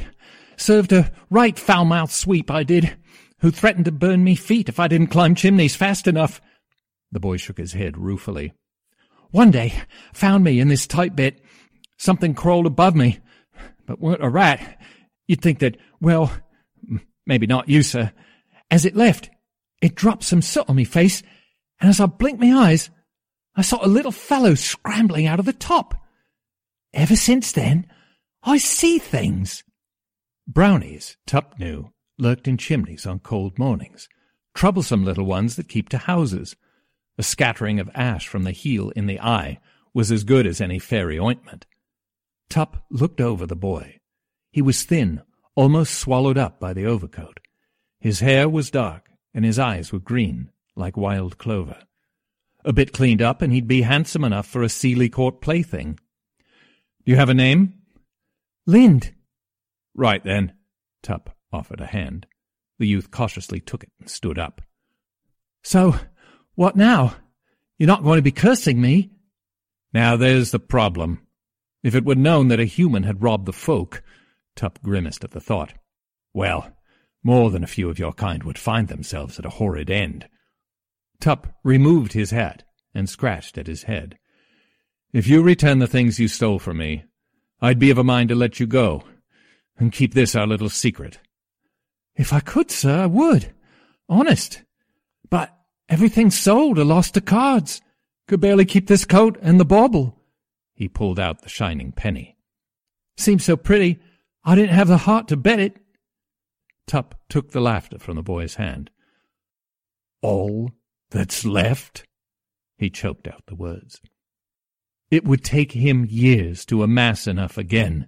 [0.56, 2.96] Served a right foul-mouthed sweep, I did,
[3.38, 6.40] who threatened to burn me feet if I didn't climb chimneys fast enough.
[7.12, 8.52] The boy shook his head ruefully.
[9.30, 9.74] One day,
[10.12, 11.40] found me in this tight bit.
[11.98, 13.20] Something crawled above me,
[13.86, 14.80] but weren't a rat.
[15.28, 16.32] You'd think that, well,
[17.26, 18.12] maybe not you, sir.
[18.70, 19.30] As it left,
[19.80, 21.22] it dropped some soot on me face,
[21.80, 22.90] and as I blinked my eyes,
[23.54, 25.94] I saw a little fellow scrambling out of the top.
[26.94, 27.86] Ever since then,
[28.42, 29.62] I see things.
[30.46, 34.08] Brownies, Tup knew, lurked in chimneys on cold mornings,
[34.54, 36.56] troublesome little ones that keep to houses.
[37.18, 39.60] A scattering of ash from the heel in the eye
[39.92, 41.66] was as good as any fairy ointment.
[42.48, 43.98] Tup looked over the boy.
[44.50, 45.22] He was thin,
[45.54, 47.40] almost swallowed up by the overcoat.
[48.00, 51.78] His hair was dark, and his eyes were green, like wild clover.
[52.64, 55.98] A bit cleaned up, and he'd be handsome enough for a Seelie Court plaything.
[57.08, 57.72] You have a name?
[58.66, 59.14] Lind.
[59.94, 60.52] Right then.
[61.02, 62.26] Tup offered a hand.
[62.78, 64.60] The youth cautiously took it and stood up.
[65.62, 65.96] So,
[66.54, 67.14] what now?
[67.78, 69.10] You're not going to be cursing me?
[69.94, 71.26] Now there's the problem.
[71.82, 74.02] If it were known that a human had robbed the folk,
[74.54, 75.72] Tup grimaced at the thought.
[76.34, 76.76] Well,
[77.22, 80.28] more than a few of your kind would find themselves at a horrid end.
[81.20, 84.18] Tup removed his hat and scratched at his head.
[85.12, 87.04] If you return the things you stole from me,
[87.60, 89.04] I'd be of a mind to let you go,
[89.78, 91.18] and keep this our little secret.
[92.14, 93.54] If I could, sir, I would.
[94.08, 94.62] Honest.
[95.30, 95.56] But
[95.88, 97.80] everything's sold or lost to cards.
[98.26, 100.18] Could barely keep this coat and the bauble.
[100.74, 102.36] He pulled out the shining penny.
[103.16, 103.98] Seems so pretty,
[104.44, 105.78] I didn't have the heart to bet it.
[106.86, 108.90] Tup took the laughter from the boy's hand.
[110.22, 110.70] All
[111.10, 112.04] that's left?
[112.76, 114.00] He choked out the words.
[115.10, 118.06] It would take him years to amass enough again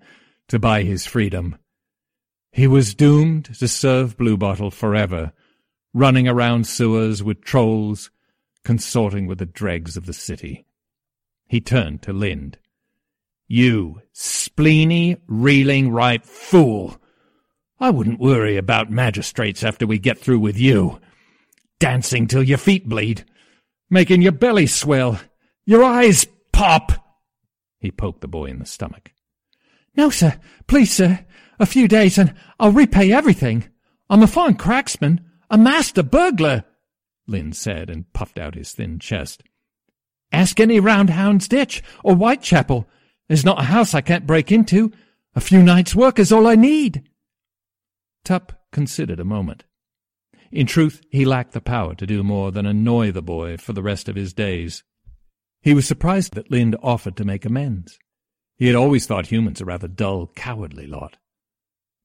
[0.48, 1.56] to buy his freedom.
[2.52, 5.32] He was doomed to serve Bluebottle forever,
[5.94, 8.10] running around sewers with trolls,
[8.64, 10.66] consorting with the dregs of the city.
[11.46, 12.58] He turned to Lind.
[13.48, 17.00] You spleeny, reeling, ripe fool!
[17.80, 21.00] I wouldn't worry about magistrates after we get through with you.
[21.78, 23.24] Dancing till your feet bleed,
[23.88, 25.18] making your belly swell,
[25.64, 26.26] your eyes
[26.60, 26.92] pop.
[27.78, 29.12] He poked the boy in the stomach.
[29.96, 30.38] No, sir.
[30.66, 31.24] Please, sir.
[31.58, 33.64] A few days and I'll repay everything.
[34.10, 35.20] I'm a fine cracksman,
[35.50, 36.64] a master burglar,
[37.26, 39.42] Lind said and puffed out his thin chest.
[40.32, 42.86] Ask any round Houndsditch or Whitechapel.
[43.28, 44.92] There's not a house I can't break into.
[45.34, 47.08] A few nights' work is all I need.
[48.22, 49.64] Tup considered a moment.
[50.52, 53.82] In truth, he lacked the power to do more than annoy the boy for the
[53.82, 54.82] rest of his days.
[55.62, 57.98] He was surprised that Lind offered to make amends.
[58.56, 61.16] He had always thought humans a rather dull, cowardly lot.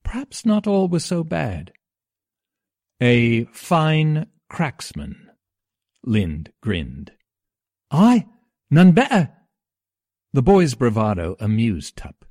[0.04, 1.72] Perhaps not all was so bad.
[3.02, 5.15] A fine cracksman,
[6.04, 7.12] Lind grinned.
[7.91, 8.26] I?
[8.70, 9.32] None better.
[10.34, 12.26] The boy's bravado amused Tup.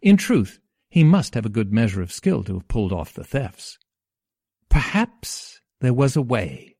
[0.00, 0.58] In truth,
[0.90, 3.78] He must have a good measure of skill to have pulled off the thefts.
[4.68, 6.71] Perhaps there was a way.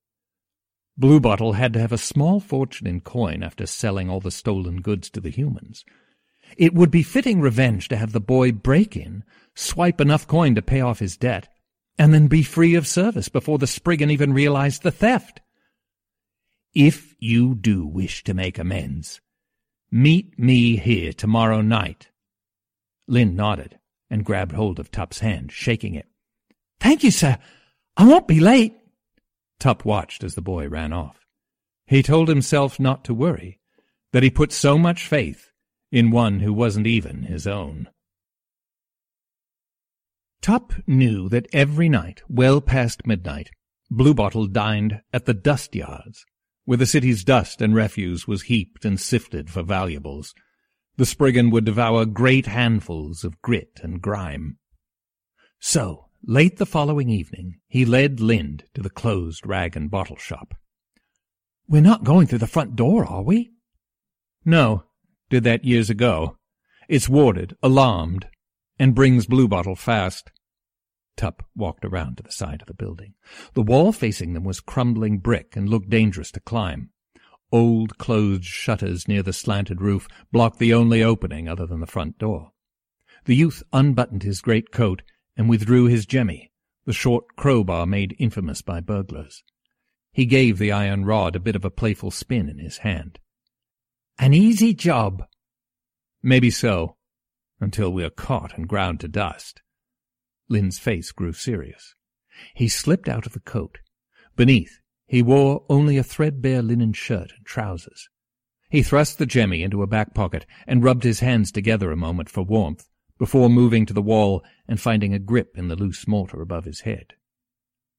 [0.98, 5.10] Bluebottle had to have a small fortune in coin after selling all the stolen goods
[5.10, 5.84] to the humans.
[6.56, 9.24] It would be fitting revenge to have the boy break in,
[9.54, 11.48] swipe enough coin to pay off his debt,
[11.98, 15.40] and then be free of service before the Spriggan even realized the theft.
[16.74, 19.20] If you do wish to make amends,
[19.90, 22.08] meet me here tomorrow night.
[23.06, 23.78] Lind nodded
[24.10, 26.06] and grabbed hold of Tup's hand, shaking it.
[26.80, 27.38] Thank you, sir.
[27.96, 28.74] I won't be late.
[29.62, 31.24] Tup watched as the boy ran off.
[31.86, 33.60] He told himself not to worry,
[34.10, 35.52] that he put so much faith
[35.92, 37.88] in one who wasn't even his own.
[40.40, 43.50] Tup knew that every night, well past midnight,
[43.88, 46.26] Bluebottle dined at the dust yards,
[46.64, 50.34] where the city's dust and refuse was heaped and sifted for valuables.
[50.96, 54.58] The Spriggan would devour great handfuls of grit and grime.
[55.60, 60.54] So, late the following evening, he led Lind to the closed rag and bottle shop.
[61.68, 63.52] We're not going through the front door, are we?
[64.44, 64.84] No,
[65.30, 66.36] did that years ago.
[66.88, 68.26] It's warded, alarmed,
[68.78, 70.30] and brings Bluebottle fast.
[71.16, 73.14] Tup walked around to the side of the building.
[73.54, 76.90] The wall facing them was crumbling brick and looked dangerous to climb.
[77.50, 82.18] Old closed shutters near the slanted roof blocked the only opening other than the front
[82.18, 82.52] door.
[83.26, 85.02] The youth unbuttoned his great coat
[85.36, 86.52] and withdrew his jemmy,
[86.84, 89.42] the short crowbar made infamous by burglars.
[90.12, 93.18] He gave the iron rod a bit of a playful spin in his hand.
[94.18, 95.24] An easy job.
[96.22, 96.96] Maybe so,
[97.60, 99.62] until we are caught and ground to dust.
[100.48, 101.94] Lind's face grew serious.
[102.54, 103.78] He slipped out of the coat.
[104.36, 108.08] Beneath, he wore only a threadbare linen shirt and trousers.
[108.68, 112.28] He thrust the jemmy into a back pocket and rubbed his hands together a moment
[112.28, 112.88] for warmth
[113.22, 116.80] before moving to the wall and finding a grip in the loose mortar above his
[116.80, 117.12] head.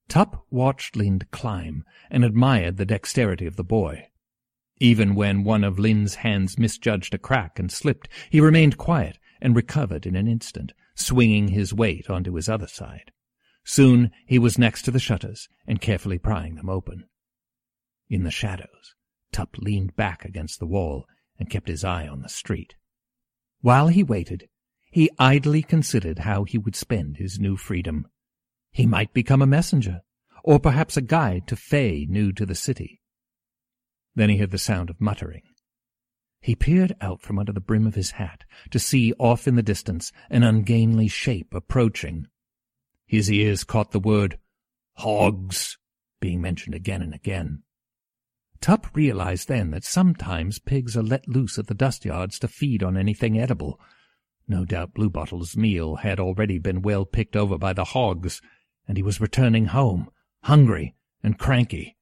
[0.09, 4.09] Tup watched Lind climb and admired the dexterity of the boy.
[4.81, 9.55] Even when one of Lind's hands misjudged a crack and slipped, he remained quiet and
[9.55, 13.13] recovered in an instant, swinging his weight onto his other side.
[13.63, 17.05] Soon he was next to the shutters and carefully prying them open.
[18.09, 18.93] In the shadows,
[19.31, 21.05] Tup leaned back against the wall
[21.39, 22.75] and kept his eye on the street.
[23.61, 24.49] While he waited,
[24.93, 28.07] he idly considered how he would spend his new freedom.
[28.71, 30.01] He might become a messenger,
[30.43, 33.01] or perhaps a guide to Fay new to the city.
[34.13, 35.41] Then he heard the sound of muttering.
[36.41, 39.63] He peered out from under the brim of his hat to see off in the
[39.63, 42.27] distance an ungainly shape approaching.
[43.07, 44.37] His ears caught the word
[44.97, 45.79] hogs
[46.19, 47.63] being mentioned again and again.
[48.61, 52.83] Tup realized then that sometimes pigs are let loose at the dust yards to feed
[52.83, 53.79] on anything edible.
[54.47, 58.41] No doubt Bluebottle's meal had already been well picked over by the hogs,
[58.87, 60.09] and he was returning home,
[60.43, 61.95] hungry and cranky.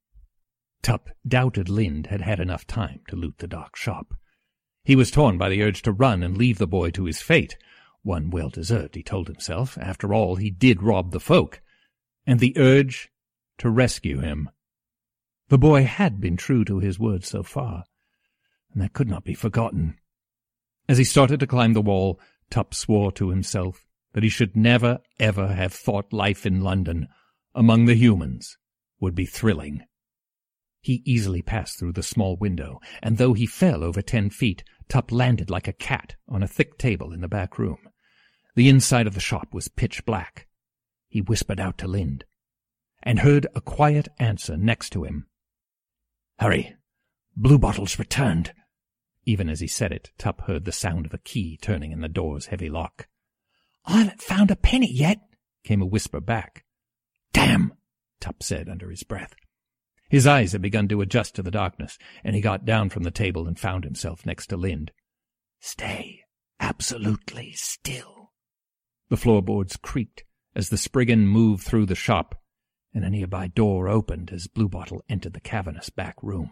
[0.82, 4.15] Tup doubted Lind had had enough time to loot the dark shop.
[4.84, 7.58] He was torn by the urge to run and leave the boy to his fate.
[8.01, 9.77] One well deserved, he told himself.
[9.77, 11.62] After all, he did rob the folk.
[12.25, 13.12] And the urge
[13.60, 14.49] to rescue him.
[15.49, 17.84] The boy had been true to his word so far,
[18.73, 19.97] and that could not be forgotten.
[20.88, 22.19] As he started to climb the wall,
[22.51, 27.07] Tup swore to himself that he should never, ever have thought life in London,
[27.55, 28.57] among the humans,
[28.99, 29.81] would be thrilling.
[30.81, 35.11] He easily passed through the small window, and though he fell over ten feet, Tup
[35.11, 37.77] landed like a cat on a thick table in the back room.
[38.55, 40.47] The inside of the shop was pitch black.
[41.07, 42.25] He whispered out to Lind,
[43.01, 45.27] and heard a quiet answer next to him.
[46.39, 46.75] Hurry!
[47.37, 48.51] Bluebottle's returned.
[49.25, 52.10] Even as he said it, Tup heard the sound of a key turning in the
[52.10, 53.07] door's heavy lock.
[53.86, 55.19] I haven't found a penny yet,
[55.63, 56.65] came a whisper back.
[57.34, 57.73] Damn!
[58.19, 59.36] Tup said under his breath.
[60.10, 63.12] His eyes had begun to adjust to the darkness, and he got down from the
[63.12, 64.91] table and found himself next to Lind.
[65.60, 66.21] Stay
[66.60, 68.32] absolutely still.
[69.09, 70.24] The floorboards creaked
[70.55, 72.41] as the Spriggan moved through the shop,
[72.93, 76.51] and a nearby door opened as Bluebottle entered the cavernous back room.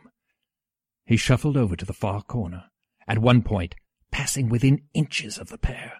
[1.09, 2.65] He shuffled over to the far corner,
[3.07, 3.73] at one point
[4.11, 5.93] passing within inches of the pair,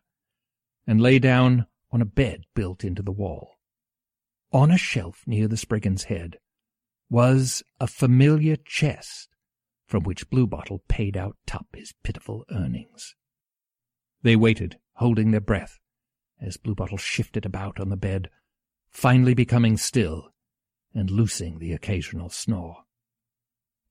[0.85, 3.57] and lay down on a bed built into the wall.
[4.53, 6.37] On a shelf near the Spriggan's head
[7.09, 9.29] was a familiar chest
[9.87, 13.15] from which Bluebottle paid out Tup his pitiful earnings.
[14.21, 15.79] They waited, holding their breath,
[16.39, 18.29] as Bluebottle shifted about on the bed,
[18.91, 20.29] finally becoming still
[20.93, 22.83] and loosing the occasional snore.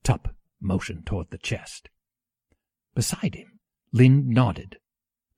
[0.05, 1.89] Tup motioned toward the chest.
[2.95, 3.59] Beside him,
[3.93, 4.79] Lind nodded,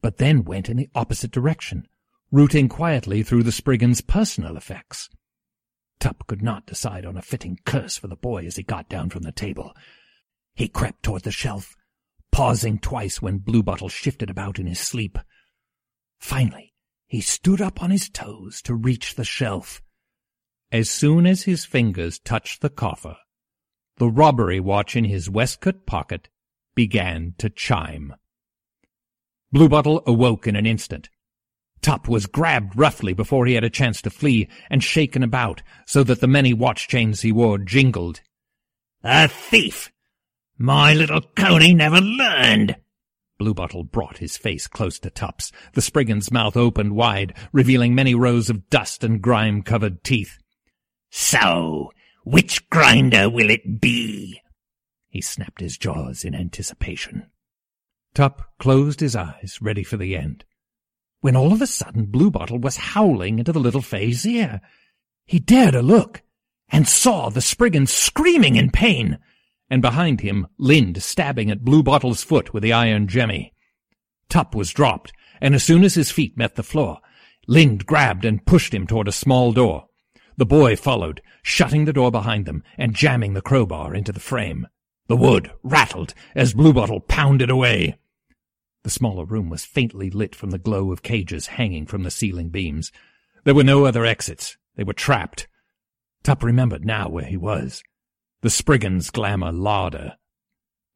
[0.03, 1.87] but then went in the opposite direction,
[2.31, 5.09] rooting quietly through the Spriggan's personal effects.
[6.01, 9.11] Tup could not decide on a fitting curse for the boy as he got down
[9.11, 9.75] from the table.
[10.55, 11.77] He crept toward the shelf,
[12.33, 15.19] pausing twice when Bluebottle shifted about in his sleep.
[16.19, 16.73] Finally,
[17.07, 19.83] he stood up on his toes to reach the shelf.
[20.73, 23.17] As soon as his fingers touched the coffer,
[24.01, 26.31] the robbery watch in his waistcoat pocket
[26.75, 28.15] began to chime.
[29.53, 31.11] Bluebottle awoke in an instant.
[31.83, 36.03] Tup was grabbed roughly before he had a chance to flee and shaken about so
[36.03, 38.23] that the many watch chains he wore jingled.
[39.05, 39.93] A thief!
[40.57, 42.77] My little coney never learned!
[43.39, 45.53] Bluebottle brought his face close to Tup's.
[45.75, 50.39] The Spriggan's mouth opened wide, revealing many rows of dust and grime-covered teeth.
[51.11, 51.93] So,
[52.25, 54.41] which grinder will it be?
[55.09, 57.31] He snapped his jaws in anticipation.
[58.15, 60.45] Tup closed his eyes, ready for the end
[61.21, 64.61] when all of a sudden Bluebottle was howling into the little Fay's ear.
[65.27, 66.23] He dared a look,
[66.71, 69.19] and saw the Spriggan screaming in pain,
[69.69, 73.55] and behind him Lind stabbing at Bluebottle's foot with the iron jemmy.
[74.29, 77.01] Tup was dropped, and as soon as his feet met the floor,
[77.47, 79.87] Lind grabbed and pushed him toward a small door.
[80.41, 84.67] The boy followed, shutting the door behind them and jamming the crowbar into the frame.
[85.07, 87.99] The wood rattled as Bluebottle pounded away.
[88.83, 92.49] The smaller room was faintly lit from the glow of cages hanging from the ceiling
[92.49, 92.91] beams.
[93.45, 94.57] There were no other exits.
[94.77, 95.47] They were trapped.
[96.23, 97.85] Tup remembered now where he was.
[98.41, 100.17] The Spriggan's glamour larder.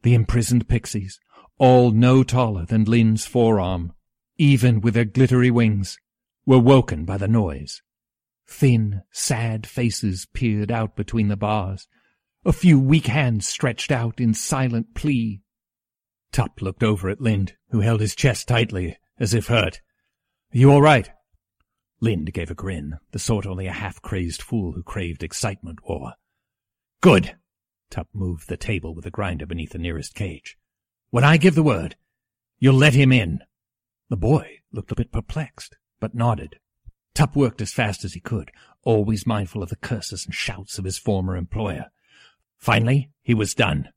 [0.04, 1.20] The imprisoned pixies,
[1.58, 3.92] all no taller than Lind's forearm,
[4.38, 5.98] even with their glittery wings,
[6.46, 7.82] were woken by the noise.
[8.46, 11.88] Thin, sad faces peered out between the bars.
[12.44, 15.40] A few weak hands stretched out in silent plea.
[16.30, 19.80] Tup looked over at Lind, who held his chest tightly, as if hurt.
[20.52, 21.10] You all right?
[22.00, 26.12] Lind gave a grin, the sort only a half-crazed fool who craved excitement wore.
[27.00, 27.36] Good.
[27.90, 30.56] Tup moved the table with the grinder beneath the nearest cage.
[31.10, 31.96] When I give the word,
[32.58, 33.40] you'll let him in.
[34.10, 36.58] The boy looked a bit perplexed, but nodded.
[37.14, 38.50] Tup worked as fast as he could,
[38.82, 41.86] always mindful of the curses and shouts of his former employer.
[42.58, 43.90] Finally, he was done,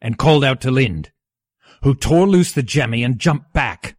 [0.00, 1.10] and called out to Lind
[1.82, 3.96] who tore loose the jemmy and jumped back.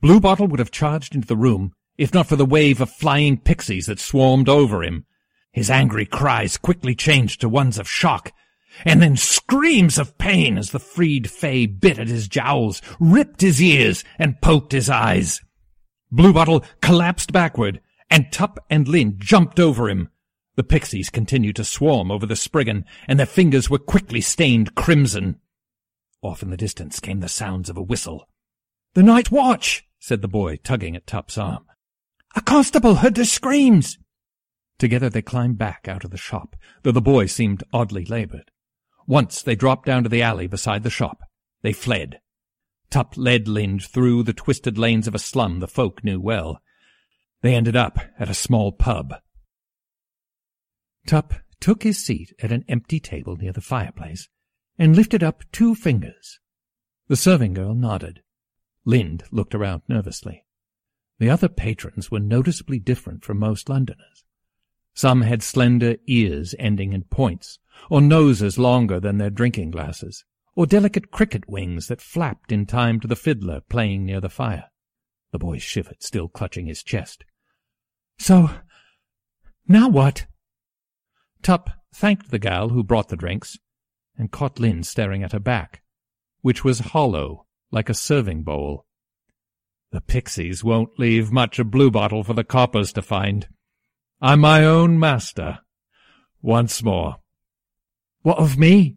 [0.00, 3.86] Bluebottle would have charged into the room if not for the wave of flying pixies
[3.86, 5.04] that swarmed over him.
[5.52, 8.32] His angry cries quickly changed to ones of shock,
[8.86, 13.60] and then screams of pain as the freed Fay bit at his jowls, ripped his
[13.60, 15.42] ears, and poked his eyes.
[16.12, 20.10] Bluebottle collapsed backward, and Tup and Lind jumped over him.
[20.56, 25.40] The pixies continued to swarm over the Spriggan, and their fingers were quickly stained crimson.
[26.20, 28.28] Off in the distance came the sounds of a whistle.
[28.94, 31.64] The night watch, said the boy, tugging at Tup's arm.
[32.36, 33.98] A constable heard the screams.
[34.78, 38.50] Together they climbed back out of the shop, though the boy seemed oddly labored.
[39.06, 41.22] Once they dropped down to the alley beside the shop.
[41.62, 42.20] They fled.
[42.92, 46.60] Tup led Lind through the twisted lanes of a slum the folk knew well.
[47.40, 49.14] They ended up at a small pub.
[51.06, 54.28] Tup took his seat at an empty table near the fireplace
[54.78, 56.38] and lifted up two fingers.
[57.08, 58.20] The serving girl nodded.
[58.84, 60.44] Lind looked around nervously.
[61.18, 64.22] The other patrons were noticeably different from most Londoners.
[64.92, 70.66] Some had slender ears ending in points, or noses longer than their drinking glasses, or
[70.66, 74.70] delicate cricket wings that flapped in time to the fiddler playing near the fire.
[75.32, 77.24] The boy shivered, still clutching his chest.
[78.18, 78.50] So,
[79.66, 80.26] now what?
[81.42, 83.58] Tup thanked the gal who brought the drinks
[84.16, 85.82] and caught Lind staring at her back,
[86.42, 88.84] which was hollow, like a serving bowl.
[89.90, 93.48] The pixies won't leave much of Bluebottle for the coppers to find.
[94.20, 95.60] I'm my own master.
[96.40, 97.16] Once more.
[98.22, 98.96] What of me?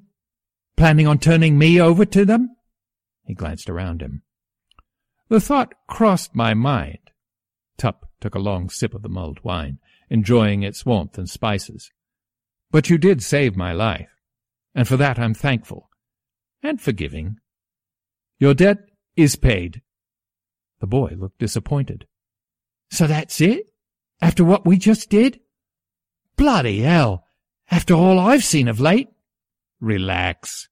[0.77, 2.55] Planning on turning me over to them?
[3.23, 4.23] He glanced around him.
[5.29, 6.99] The thought crossed my mind.
[7.77, 11.91] Tup took a long sip of the mulled wine, enjoying its warmth and spices.
[12.71, 14.09] But you did save my life
[14.75, 15.89] and for that I'm thankful
[16.61, 17.37] and forgiving.
[18.37, 18.79] Your debt
[19.15, 19.81] is paid.
[20.81, 22.05] The boy looked disappointed.
[22.91, 23.67] So that's it?
[24.21, 25.39] After what we just did?
[26.35, 27.25] Bloody hell!
[27.71, 29.07] After all I've seen of late?
[29.79, 30.69] Relax.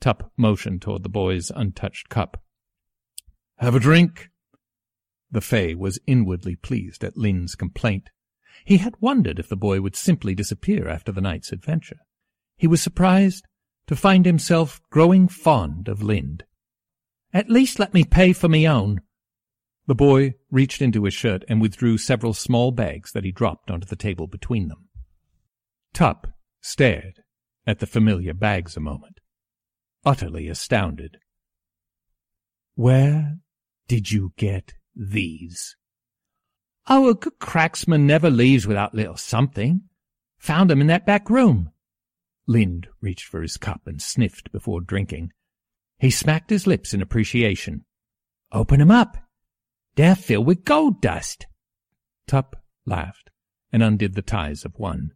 [0.00, 2.42] Tup motioned toward the boy's untouched cup.
[3.56, 4.30] Have a drink?
[5.30, 8.10] The Fay was inwardly pleased at Lind's complaint.
[8.64, 11.98] He had wondered if the boy would simply disappear after the night's adventure
[12.58, 13.46] he was surprised
[13.86, 16.44] to find himself growing fond of Lind.
[17.32, 19.00] At least let me pay for me own.
[19.86, 23.86] The boy reached into his shirt and withdrew several small bags that he dropped onto
[23.86, 24.88] the table between them.
[25.94, 26.26] Tup
[26.60, 27.22] stared
[27.68, 29.20] at the familiar bags a moment,
[30.02, 31.18] utterly astounded.
[32.74, 33.40] Where
[33.86, 35.76] did you get these?
[36.86, 39.82] Oh, a good cracksman never leaves without little something.
[40.38, 41.70] Found 'em in that back room.
[42.46, 45.34] Lind reached for his cup and sniffed before drinking.
[45.98, 47.84] He smacked his lips in appreciation.
[48.50, 49.18] Open 'em up.
[49.94, 51.46] They're filled with gold dust.
[52.26, 53.28] Tup laughed
[53.70, 55.12] and undid the ties of one.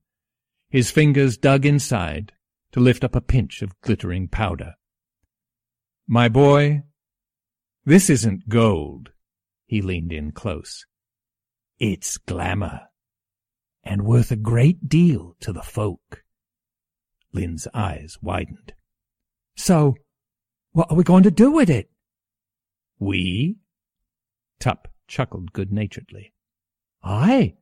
[0.68, 2.34] His fingers dug inside
[2.73, 4.75] to lift up a pinch of glittering powder.
[6.07, 6.83] My boy,
[7.85, 9.11] this isn't gold.
[9.66, 10.85] He leaned in close.
[11.79, 12.83] It's glamour,
[13.83, 16.23] and worth a great deal to the folk.
[17.33, 18.75] Lind's eyes widened.
[19.57, 19.97] So,
[20.73, 21.91] what are we going to do with it?
[22.99, 23.57] We?
[24.61, 26.33] Tup chuckled good-naturedly.
[27.03, 27.55] Aye.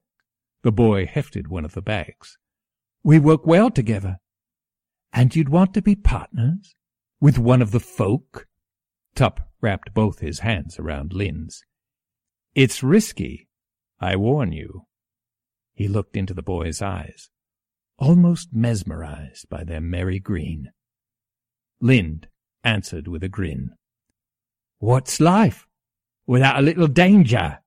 [0.63, 2.37] The boy hefted one of the bags.
[3.03, 4.19] We work well together.
[5.13, 6.75] And you'd want to be partners
[7.21, 8.47] with one of the folk?
[9.15, 11.63] Tup wrapped both his hands around Lind's.
[12.55, 13.49] It's risky,
[14.01, 14.87] I warn you.
[15.75, 17.31] He looked into the boy's eyes,
[17.99, 20.71] almost mesmerized by their merry green.
[21.81, 22.29] Lind
[22.63, 23.71] answered with a grin.
[24.79, 25.67] What's life?
[26.31, 27.59] without a little danger.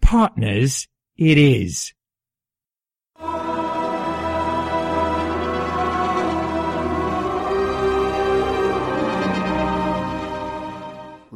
[0.00, 0.88] Partners,
[1.18, 1.92] it is.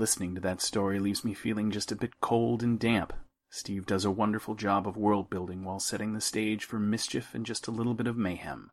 [0.05, 3.15] Listening to that story leaves me feeling just a bit cold and damp.
[3.49, 7.47] Steve does a wonderful job of world building while setting the stage for mischief and
[7.47, 8.71] just a little bit of mayhem.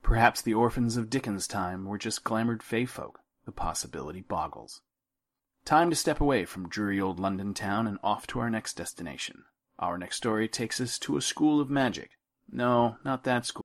[0.00, 3.18] Perhaps the orphans of Dickens' time were just glamoured fey folk.
[3.46, 4.80] The possibility boggles.
[5.64, 9.42] Time to step away from dreary old London town and off to our next destination.
[9.80, 12.10] Our next story takes us to a school of magic.
[12.48, 13.64] No, not that school.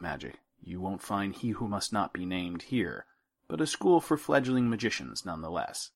[0.00, 0.38] Magic.
[0.62, 3.06] You won't find He Who Must Not Be Named here,
[3.48, 5.90] but a school for fledgling magicians nonetheless.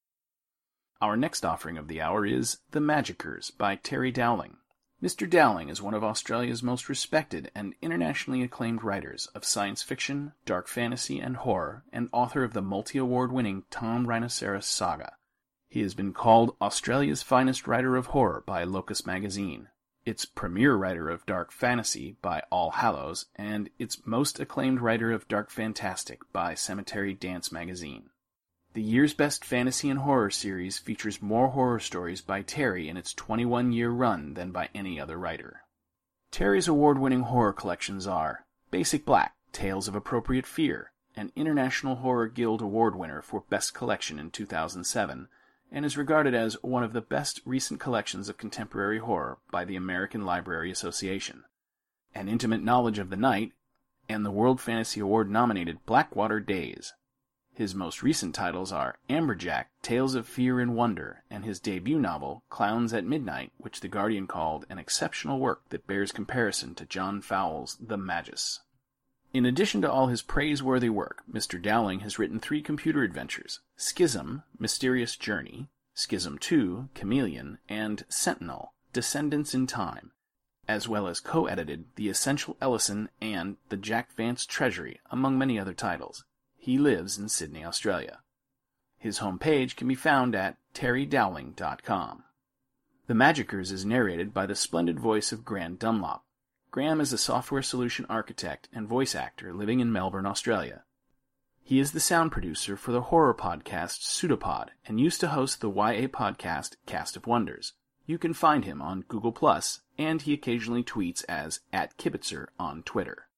[1.01, 4.57] Our next offering of the hour is The Magickers by Terry Dowling.
[5.03, 5.29] Mr.
[5.29, 10.67] Dowling is one of Australia's most respected and internationally acclaimed writers of science fiction, dark
[10.67, 15.17] fantasy, and horror, and author of the multi award winning Tom Rynosseros Saga.
[15.69, 19.69] He has been called Australia's finest writer of horror by Locus magazine,
[20.07, 25.29] its premier writer of dark fantasy by All Hallows, and its most acclaimed writer of
[25.29, 28.11] dark fantastic by Cemetery Dance magazine.
[28.75, 33.15] The year's best fantasy and horror series features more horror stories by Terry in its
[33.15, 35.63] 21 year run than by any other writer.
[36.33, 42.27] Terry's award winning horror collections are Basic Black Tales of Appropriate Fear, an International Horror
[42.27, 45.29] Guild Award winner for Best Collection in 2007,
[45.75, 49.75] and is regarded as one of the best recent collections of contemporary horror by the
[49.75, 51.43] American Library Association.
[52.14, 53.53] An intimate knowledge of the night,
[54.09, 56.93] and the World Fantasy Award nominated Blackwater Days.
[57.55, 62.45] His most recent titles are Amberjack, Tales of Fear and Wonder, and his debut novel,
[62.51, 67.20] Clowns at Midnight, which The Guardian called an exceptional work that bears comparison to John
[67.20, 68.61] Fowles' The Magus.
[69.35, 71.61] In addition to all his praiseworthy work, Mr.
[71.61, 79.53] Dowling has written three computer adventures Schizm, Mysterious Journey, Schizm 2, Chameleon, and Sentinel, Descendants
[79.53, 80.12] in Time,
[80.68, 85.59] as well as co edited The Essential Ellison and The Jack Vance Treasury, among many
[85.59, 86.24] other titles.
[86.57, 88.20] He lives in Sydney, Australia.
[88.99, 92.22] His homepage can be found at terrydowling.com.
[93.09, 96.22] The Magickers is narrated by the splendid voice of Graeme Dunlop.
[96.75, 100.83] Graeme is a software solution architect and voice actor living in Melbourne, Australia.
[101.62, 105.70] He is the sound producer for the horror podcast Pseudopod and used to host the
[105.70, 107.75] YA podcast Cast of Wonders.
[108.07, 112.83] You can find him on Google Plus, and he occasionally tweets as at Kibitzer on
[112.83, 113.29] Twitter.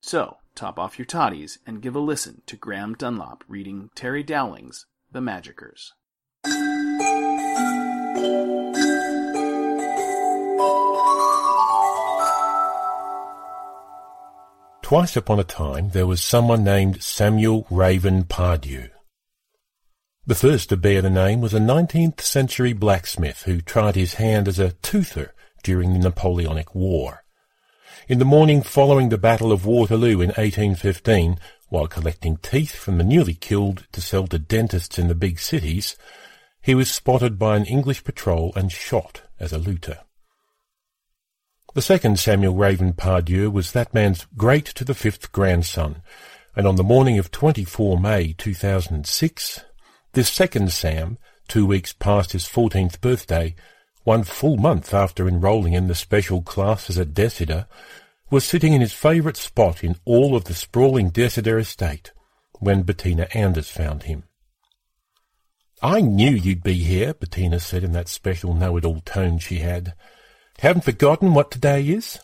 [0.00, 4.84] So, top off your toddies and give a listen to Graeme Dunlop reading Terry Dowling's
[5.12, 5.92] The Magickers.
[14.88, 18.88] Twice upon a time there was someone named Samuel Raven Pardieu.
[20.26, 24.48] The first to bear the name was a 19th century blacksmith who tried his hand
[24.48, 27.22] as a toother during the Napoleonic War.
[28.08, 33.04] In the morning following the Battle of Waterloo in 1815, while collecting teeth from the
[33.04, 35.96] newly killed to sell to dentists in the big cities,
[36.62, 39.98] he was spotted by an English patrol and shot as a looter.
[41.74, 46.02] The second Samuel Raven Pardieu was that man's great to the fifth grandson,
[46.56, 49.64] and on the morning of 24 May 2006,
[50.12, 53.54] this second Sam, two weeks past his fourteenth birthday,
[54.04, 57.68] one full month after enrolling in the special classes at Dessida,
[58.30, 62.12] was sitting in his favourite spot in all of the sprawling Dessida estate
[62.60, 64.24] when Bettina Anders found him.
[65.82, 69.94] I knew you'd be here, Bettina said in that special know-it-all tone she had.
[70.58, 72.18] Haven't forgotten what today is?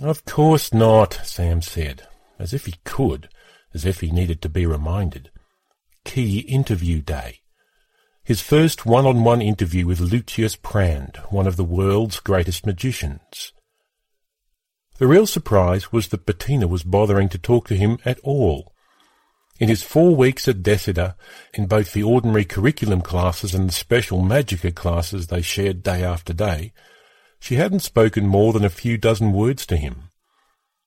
[0.00, 2.06] Of course not, Sam said,
[2.38, 3.28] as if he could,
[3.74, 5.30] as if he needed to be reminded
[6.04, 7.40] key interview day.
[8.24, 13.52] His first one-on-one interview with Lucius Prand, one of the world's greatest magicians.
[14.98, 18.72] The real surprise was that Bettina was bothering to talk to him at all.
[19.58, 21.16] In his four weeks at Dessida,
[21.54, 26.32] in both the ordinary curriculum classes and the special Magica classes they shared day after
[26.32, 26.72] day,
[27.40, 30.10] she hadn't spoken more than a few dozen words to him.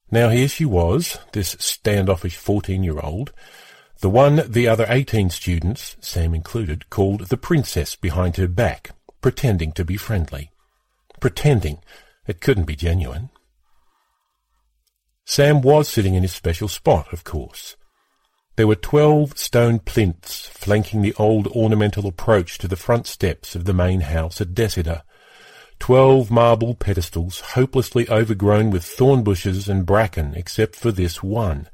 [0.09, 3.33] Now here she was, this standoffish fourteen-year-old,
[3.99, 8.91] the one the other eighteen students, Sam included, called the princess behind her back,
[9.21, 10.51] pretending to be friendly.
[11.19, 11.79] Pretending.
[12.27, 13.29] It couldn't be genuine.
[15.25, 17.75] Sam was sitting in his special spot, of course.
[18.55, 23.65] There were twelve stone plinths flanking the old ornamental approach to the front steps of
[23.65, 25.03] the main house at Dessida.
[25.83, 31.67] Twelve marble pedestals, hopelessly overgrown with thorn bushes and bracken, except for this one,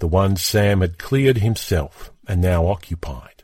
[0.00, 3.42] the one Sam had cleared himself and now occupied.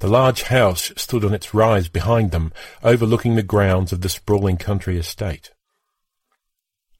[0.00, 2.52] The large house stood on its rise behind them,
[2.82, 5.52] overlooking the grounds of the sprawling country estate.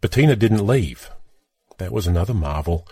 [0.01, 1.11] Bettina didn't leave.
[1.79, 2.87] That was another marvel.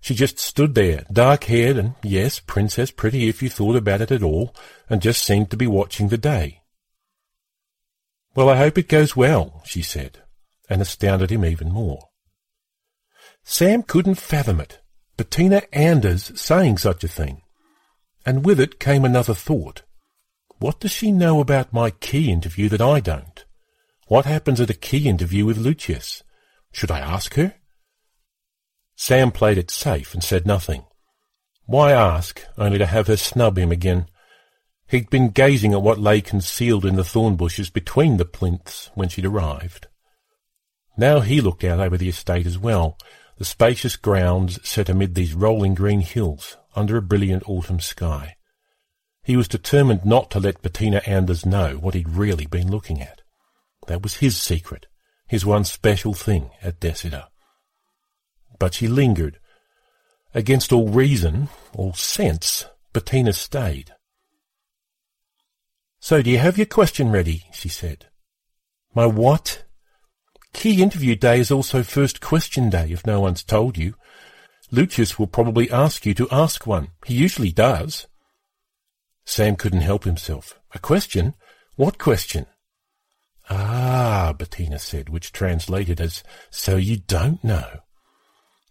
[0.00, 4.24] She just stood there, dark-haired and, yes, princess pretty if you thought about it at
[4.24, 4.52] all,
[4.88, 6.59] and just seemed to be watching the day.
[8.34, 10.22] Well, I hope it goes well, she said,
[10.68, 12.08] and astounded him even more.
[13.42, 14.80] Sam couldn't fathom it.
[15.16, 17.42] Bettina Anders saying such a thing.
[18.24, 19.82] And with it came another thought.
[20.58, 23.44] What does she know about my key interview that I don't?
[24.06, 26.22] What happens at a key interview with Lucius?
[26.72, 27.54] Should I ask her?
[28.96, 30.84] Sam played it safe and said nothing.
[31.64, 34.06] Why ask, only to have her snub him again?
[34.90, 39.08] He'd been gazing at what lay concealed in the thorn bushes between the plinths when
[39.08, 39.86] she'd arrived.
[40.96, 42.98] Now he looked out over the estate as well,
[43.38, 48.34] the spacious grounds set amid these rolling green hills under a brilliant autumn sky.
[49.22, 53.22] He was determined not to let Bettina Anders know what he'd really been looking at.
[53.86, 54.86] That was his secret,
[55.28, 57.28] his one special thing at Dessida.
[58.58, 59.38] But she lingered.
[60.34, 63.92] Against all reason, all sense, Bettina stayed.
[66.00, 67.44] So do you have your question ready?
[67.52, 68.06] she said.
[68.94, 69.64] My what?
[70.52, 73.94] Key interview day is also first question day, if no one's told you.
[74.72, 76.88] Lucius will probably ask you to ask one.
[77.04, 78.06] He usually does.
[79.24, 80.58] Sam couldn't help himself.
[80.74, 81.34] A question?
[81.76, 82.46] What question?
[83.48, 87.80] Ah, Bettina said, which translated as, so you don't know.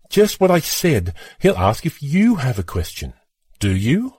[0.09, 1.13] Just what I said.
[1.39, 3.13] He'll ask if you have a question.
[3.59, 4.18] Do you?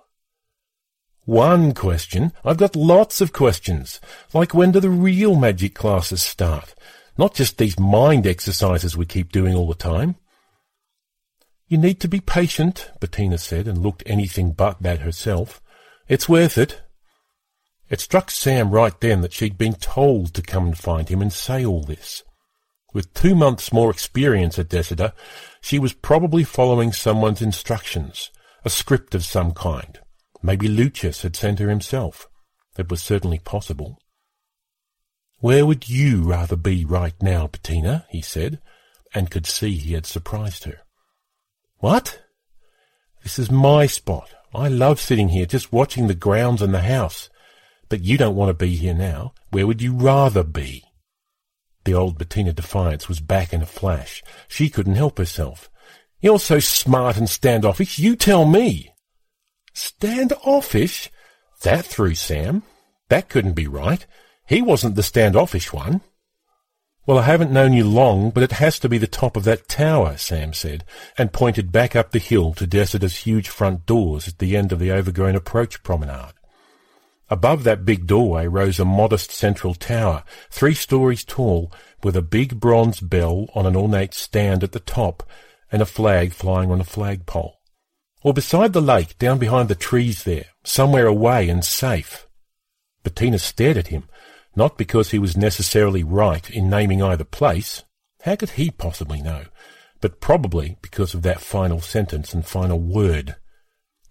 [1.31, 2.33] One question.
[2.45, 4.01] I've got lots of questions.
[4.35, 6.75] Like when do the real magic classes start?
[7.17, 10.17] Not just these mind exercises we keep doing all the time.
[11.69, 15.63] You need to be patient, Bettina said, and looked anything but that herself.
[16.09, 16.83] It's worth it.
[17.89, 21.33] It struck Sam right then that she'd been told to come and find him and
[21.33, 22.25] say all this.
[22.93, 25.13] With two months more experience at Dessida,
[25.61, 28.33] she was probably following someone's instructions,
[28.65, 30.01] a script of some kind.
[30.43, 32.29] Maybe Lucius had sent her himself.
[32.79, 33.99] It was certainly possible.
[35.39, 38.07] Where would you rather be right now, Bettina?
[38.11, 38.61] he said,
[39.15, 40.81] and could see he had surprised her.
[41.79, 42.21] What?
[43.23, 44.31] This is my spot.
[44.55, 47.31] I love sitting here just watching the grounds and the house.
[47.89, 49.35] But you don't want to be here now.
[49.51, 50.85] Where would you rather be?
[51.85, 54.23] The old Bettina Defiance was back in a flash.
[54.49, 55.71] She couldn't help herself.
[56.21, 58.93] You're so smart and standoffish, you tell me.
[59.73, 61.11] Standoffish?
[61.63, 62.63] That threw Sam.
[63.09, 64.07] That couldn't be right.
[64.47, 66.01] He wasn't the standoffish one.
[67.07, 69.69] Well, I haven't known you long, but it has to be the top of that
[69.69, 70.85] tower, Sam said,
[71.17, 74.79] and pointed back up the hill to Dessida's huge front doors at the end of
[74.79, 76.35] the overgrown approach promenade.
[77.31, 82.59] Above that big doorway rose a modest central tower, three stories tall, with a big
[82.59, 85.23] bronze bell on an ornate stand at the top
[85.71, 87.60] and a flag flying on a flagpole.
[88.23, 92.27] Or beside the lake, down behind the trees there, somewhere away and safe.
[93.03, 94.09] Bettina stared at him,
[94.55, 97.85] not because he was necessarily right in naming either place.
[98.23, 99.45] How could he possibly know?
[100.01, 103.37] But probably because of that final sentence and final word.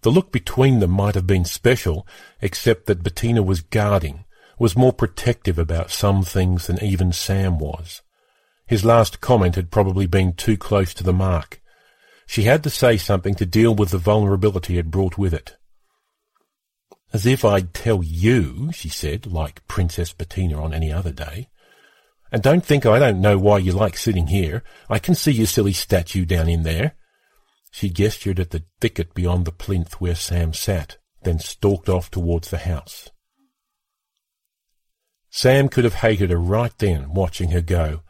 [0.02, 2.06] The look between them might have been special,
[2.40, 4.24] except that Bettina was guarding,
[4.58, 8.02] was more protective about some things than even Sam was.
[8.66, 11.60] His last comment had probably been too close to the mark.
[12.30, 15.56] She had to say something to deal with the vulnerability it brought with it.
[17.12, 21.48] As if I'd tell you, she said, like Princess Bettina on any other day.
[22.30, 24.62] And don't think I don't know why you like sitting here.
[24.88, 26.92] I can see your silly statue down in there.
[27.72, 32.50] She gestured at the thicket beyond the plinth where Sam sat, then stalked off towards
[32.50, 33.10] the house.
[35.30, 38.02] Sam could have hated her right then, watching her go,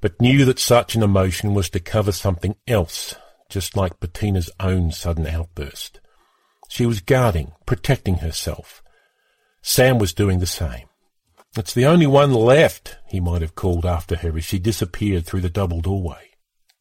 [0.00, 3.14] but knew that such an emotion was to cover something else,
[3.48, 6.00] just like Bettina's own sudden outburst.
[6.68, 8.82] She was guarding, protecting herself.
[9.62, 10.86] Sam was doing the same.
[11.56, 15.40] It's the only one left, he might have called after her as she disappeared through
[15.40, 16.30] the double doorway.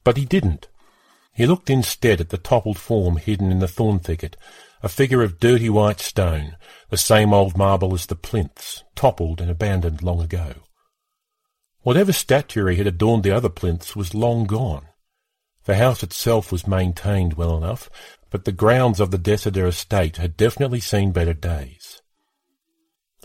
[0.03, 0.67] But he didn't.
[1.33, 4.35] He looked instead at the toppled form hidden in the thorn thicket,
[4.83, 6.57] a figure of dirty white stone,
[6.89, 10.53] the same old marble as the plinths, toppled and abandoned long ago.
[11.81, 14.86] Whatever statuary had adorned the other plinths was long gone.
[15.67, 17.89] The house itself was maintained well enough,
[18.29, 22.01] but the grounds of the Dessida estate had definitely seen better days.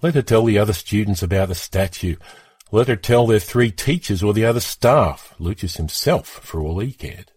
[0.03, 2.17] Let her tell the other students about the statue.
[2.73, 6.93] Let her tell their three teachers or the other staff, Lucius himself, for all he
[6.93, 7.31] cared.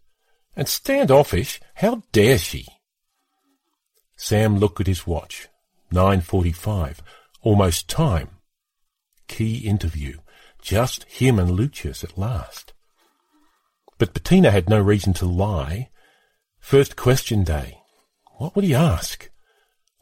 [0.56, 2.66] And standoffish, how dare she?
[4.16, 5.50] Sam looked at his watch.
[5.94, 6.98] 9.45.
[7.44, 8.30] Almost time.
[9.28, 10.18] Key interview.
[10.64, 12.74] Just him and Lucius at last.
[13.98, 15.90] But Bettina had no reason to lie.
[16.60, 17.80] First question day.
[18.38, 19.30] What would he ask?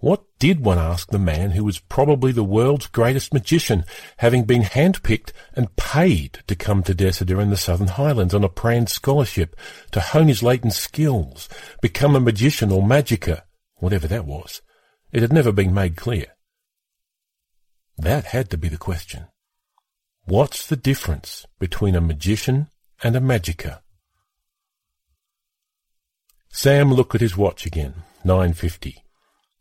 [0.04, 3.86] What did one ask the man who was probably the world's greatest magician,
[4.18, 8.50] having been handpicked and paid to come to Dessida in the Southern Highlands on a
[8.50, 9.56] Prand scholarship
[9.91, 11.48] to hone his latent skills,
[11.82, 13.44] become a magician or magicker,
[13.76, 14.62] whatever that was?
[15.14, 16.26] It had never been made clear.
[17.98, 19.28] That had to be the question.
[20.26, 22.68] What's the difference between a magician
[23.04, 23.83] and a magicker?
[26.56, 28.97] Sam looked at his watch again, 9.50,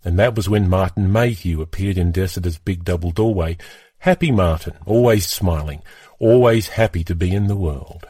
[0.04, 3.56] and that was when Martin Mayhew appeared in Dessida's big double doorway.
[4.00, 5.82] Happy Martin, always smiling,
[6.18, 8.06] always happy to be in the world.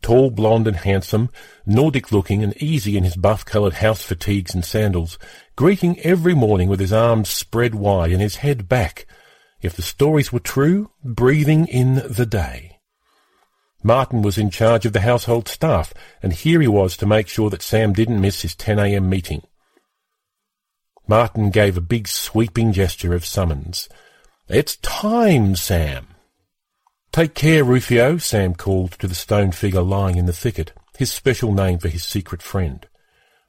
[0.00, 1.28] Tall, blond and handsome,
[1.66, 5.18] Nordic-looking and easy in his buff-coloured house fatigues and sandals,
[5.56, 9.06] greeting every morning with his arms spread wide and his head back.
[9.60, 12.73] If the stories were true, breathing in the day.
[13.86, 17.50] Martin was in charge of the household staff, and here he was to make sure
[17.50, 19.10] that Sam didn't miss his 10 a.m.
[19.10, 19.42] meeting.
[21.06, 23.90] Martin gave a big sweeping gesture of summons.
[24.48, 26.06] It's time, Sam.
[27.12, 31.52] Take care, Rufio, Sam called to the stone figure lying in the thicket, his special
[31.52, 32.88] name for his secret friend.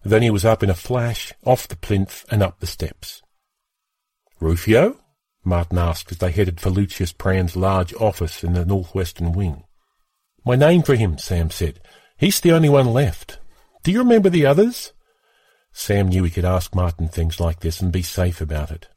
[0.04, 3.22] Then he was up in a flash, off the plinth, and up the steps.
[4.42, 5.00] Rufio?
[5.46, 9.64] Martin asked as they headed for Lucius Prand's large office in the northwestern wing.
[10.46, 11.80] My name for him, Sam said.
[12.18, 13.40] He's the only one left.
[13.84, 14.94] Do you remember the others?
[15.74, 18.88] Sam knew he could ask Martin things like this and be safe about it.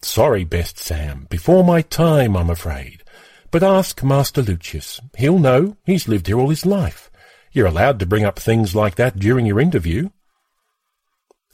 [0.00, 1.26] Sorry, best Sam.
[1.28, 3.02] Before my time, I'm afraid.
[3.50, 5.00] But ask Master Lucius.
[5.16, 5.76] He'll know.
[5.84, 7.10] He's lived here all his life.
[7.52, 10.10] You're allowed to bring up things like that during your interview.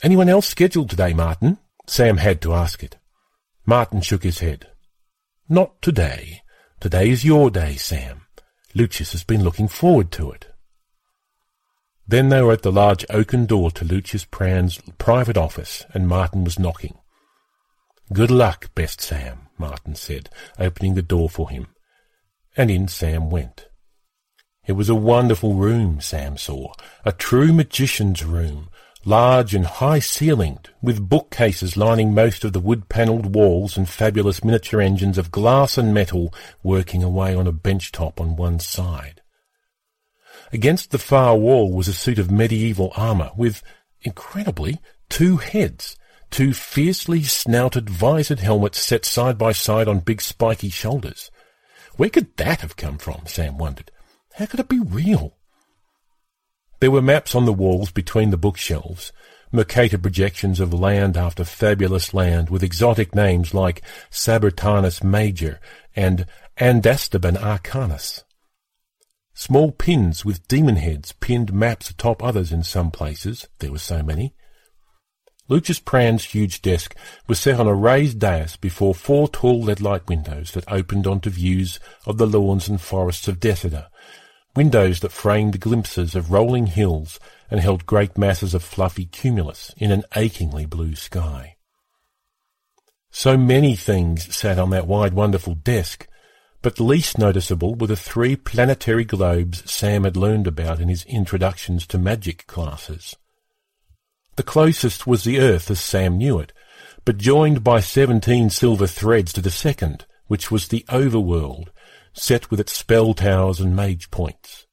[0.03, 1.59] Anyone else scheduled today, Martin?
[1.87, 2.97] Sam had to ask it.
[3.67, 4.69] Martin shook his head.
[5.49, 6.43] Not today.
[6.79, 8.28] Today is your day, Sam.
[8.79, 10.47] Lucius has been looking forward to it.
[12.07, 16.45] Then they were at the large oaken door to Lucius Prand's private office, and Martin
[16.45, 16.97] was knocking.
[18.12, 21.66] Good luck, best Sam, Martin said, opening the door for him.
[22.57, 23.68] And in Sam went.
[24.64, 26.72] It was a wonderful room, Sam saw,
[27.05, 28.70] a true magician's room,
[29.05, 35.18] large and high-ceilinged, with bookcases lining most of the wood-panelled walls and fabulous miniature engines
[35.18, 39.22] of glass and metal working away on a bench-top on one side.
[40.53, 43.62] Against the far wall was a suit of medieval armour with,
[44.03, 45.96] incredibly, two heads,
[46.30, 51.30] two fiercely snouted visored helmets set side by side on big spiky shoulders.
[51.96, 53.90] Where could that have come from, Sam wondered.
[54.34, 55.38] How could it be real?
[56.81, 59.12] There were maps on the walls between the bookshelves,
[59.51, 65.59] Mercator projections of land after fabulous land with exotic names like Sabertanus Major
[65.97, 66.26] and
[66.59, 68.22] Andastaban Arcanus.
[69.35, 74.03] Small pins with demon heads pinned maps atop others in some places, there were so
[74.03, 74.35] many.
[75.49, 76.95] Lucius Prand's huge desk
[77.26, 81.81] was set on a raised dais before four tall lead-light windows that opened onto views
[82.05, 83.89] of the lawns and forests of Dessida,
[84.59, 87.19] windows that framed glimpses of rolling hills
[87.51, 91.57] and held great masses of fluffy cumulus in an achingly blue sky.
[93.11, 96.07] So many things sat on that wide, wonderful desk
[96.61, 101.87] but least noticeable were the three planetary globes Sam had learned about in his introductions
[101.89, 103.17] to magic classes.
[104.37, 106.53] The closest was the Earth as Sam knew it,
[107.05, 111.69] but joined by seventeen silver threads to the second, which was the overworld,
[112.13, 114.67] set with its spell towers and mage points.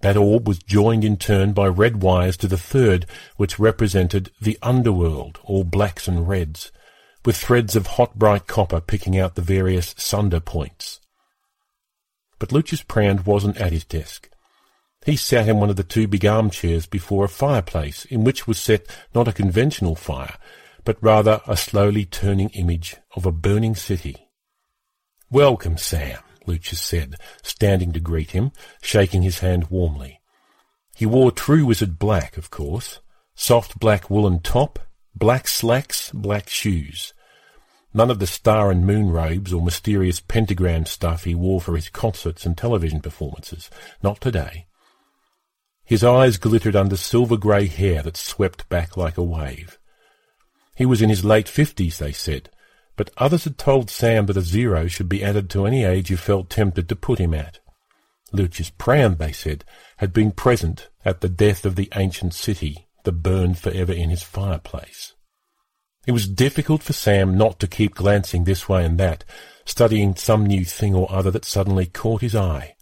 [0.00, 3.06] That orb was joined in turn by red wires to the third,
[3.36, 6.70] which represented the underworld, all blacks and reds,
[7.24, 11.00] with threads of hot bright copper picking out the various sunder points.
[12.38, 14.30] But Lucius Prand wasn't at his desk.
[15.04, 18.58] He sat in one of the two big armchairs before a fireplace, in which was
[18.58, 20.36] set not a conventional fire,
[20.84, 24.28] but rather a slowly turning image of a burning city.
[25.30, 28.50] Welcome, Sam, Lucius said, standing to greet him,
[28.82, 30.20] shaking his hand warmly.
[30.96, 33.00] He wore true wizard black, of course,
[33.34, 34.80] soft black woolen top,
[35.14, 37.14] black slacks, black shoes.
[37.94, 41.88] None of the star and moon robes or mysterious pentagram stuff he wore for his
[41.88, 43.70] concerts and television performances.
[44.02, 44.66] Not today.
[45.84, 49.78] His eyes glittered under silver grey hair that swept back like a wave.
[50.76, 52.50] He was in his late fifties, they said,
[52.98, 56.16] but others had told Sam that a zero should be added to any age you
[56.16, 57.60] felt tempted to put him at.
[58.32, 59.64] Lucius Prand, they said,
[59.98, 64.24] had been present at the death of the ancient city that burned forever in his
[64.24, 65.14] fireplace.
[66.08, 69.24] It was difficult for Sam not to keep glancing this way and that,
[69.64, 72.74] studying some new thing or other that suddenly caught his eye.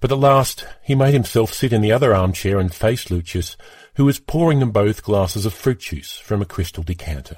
[0.00, 3.56] But at last he made himself sit in the other armchair and face Lucius,
[3.94, 7.36] who was pouring them both glasses of fruit juice from a crystal decanter.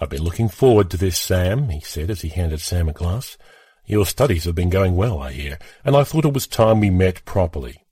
[0.00, 3.36] I've been looking forward to this, Sam, he said as he handed Sam a glass.
[3.84, 6.88] Your studies have been going well, I hear, and I thought it was time we
[6.88, 7.84] met properly.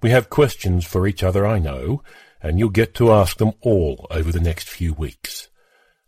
[0.00, 2.04] We have questions for each other, I know,
[2.40, 5.48] and you'll get to ask them all over the next few weeks.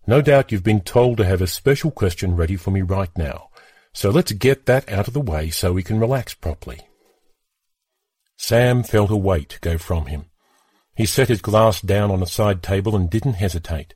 [0.07, 3.49] No doubt you've been told to have a special question ready for me right now,
[3.93, 6.81] so let's get that out of the way so we can relax properly.
[8.37, 10.27] Sam felt a weight go from him.
[10.95, 13.95] He set his glass down on a side table and didn't hesitate.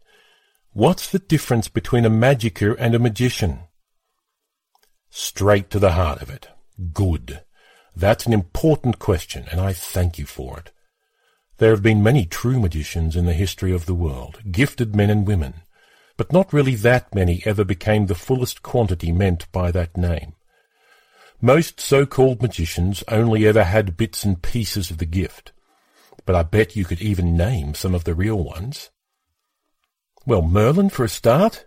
[0.75, 3.61] What's the difference between a magicker and a magician?
[5.09, 6.49] Straight to the heart of it.
[6.93, 7.43] Good.
[7.95, 10.73] That's an important question, and I thank you for it.
[11.59, 15.25] There have been many true magicians in the history of the world, gifted men and
[15.25, 15.63] women,
[16.17, 20.35] but not really that many ever became the fullest quantity meant by that name.
[21.41, 25.53] Most so-called magicians only ever had bits and pieces of the gift,
[26.27, 28.91] but I bet you could even name some of the real ones.
[30.27, 31.67] Well, Merlin for a start?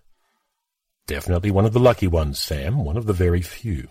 [1.05, 3.89] Definitely one of the lucky ones, Sam, one of the very few.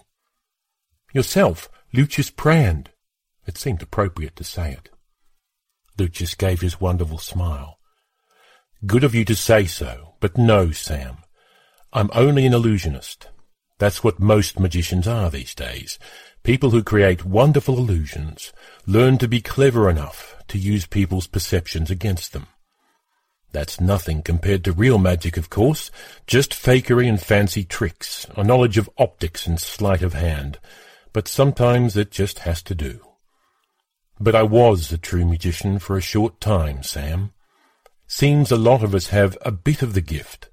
[1.13, 2.91] Yourself, Lucius Prand.
[3.47, 4.91] It seemed appropriate to say it.
[5.99, 7.79] Lucius gave his wonderful smile.
[8.85, 11.19] Good of you to say so, but no, Sam.
[11.93, 13.29] I'm only an illusionist.
[13.79, 15.99] That's what most magicians are these days.
[16.43, 18.53] People who create wonderful illusions
[18.85, 22.49] learn to be clever enough to use people's perceptions against them.
[23.53, 25.91] That's nothing compared to real magic, of course,
[26.27, 30.59] just fakery and fancy tricks, a knowledge of optics and sleight of hand,
[31.13, 33.01] but sometimes it just has to do.
[34.19, 37.33] But I was a true magician for a short time, Sam.
[38.07, 40.49] Seems a lot of us have a bit of the gift.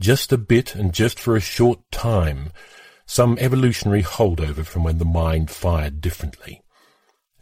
[0.00, 2.52] Just a bit and just for a short time.
[3.06, 6.62] Some evolutionary holdover from when the mind fired differently.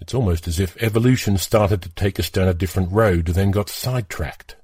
[0.00, 3.68] It's almost as if evolution started to take us down a different road, then got
[3.68, 4.56] sidetracked.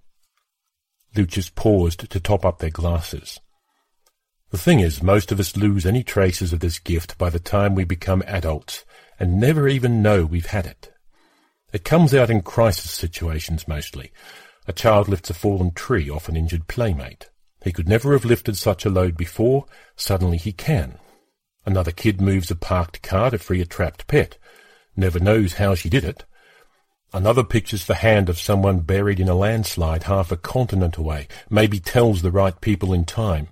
[1.17, 3.41] Lucius paused to top up their glasses.
[4.51, 7.75] The thing is, most of us lose any traces of this gift by the time
[7.75, 8.85] we become adults,
[9.19, 10.93] and never even know we've had it.
[11.73, 14.13] It comes out in crisis situations mostly.
[14.69, 17.29] A child lifts a fallen tree off an injured playmate.
[17.63, 20.99] He could never have lifted such a load before, suddenly he can.
[21.65, 24.39] Another kid moves a parked car to free a trapped pet.
[24.95, 26.25] Never knows how she did it.
[27.13, 31.79] Another pictures the hand of someone buried in a landslide half a continent away, maybe
[31.79, 33.49] tells the right people in time.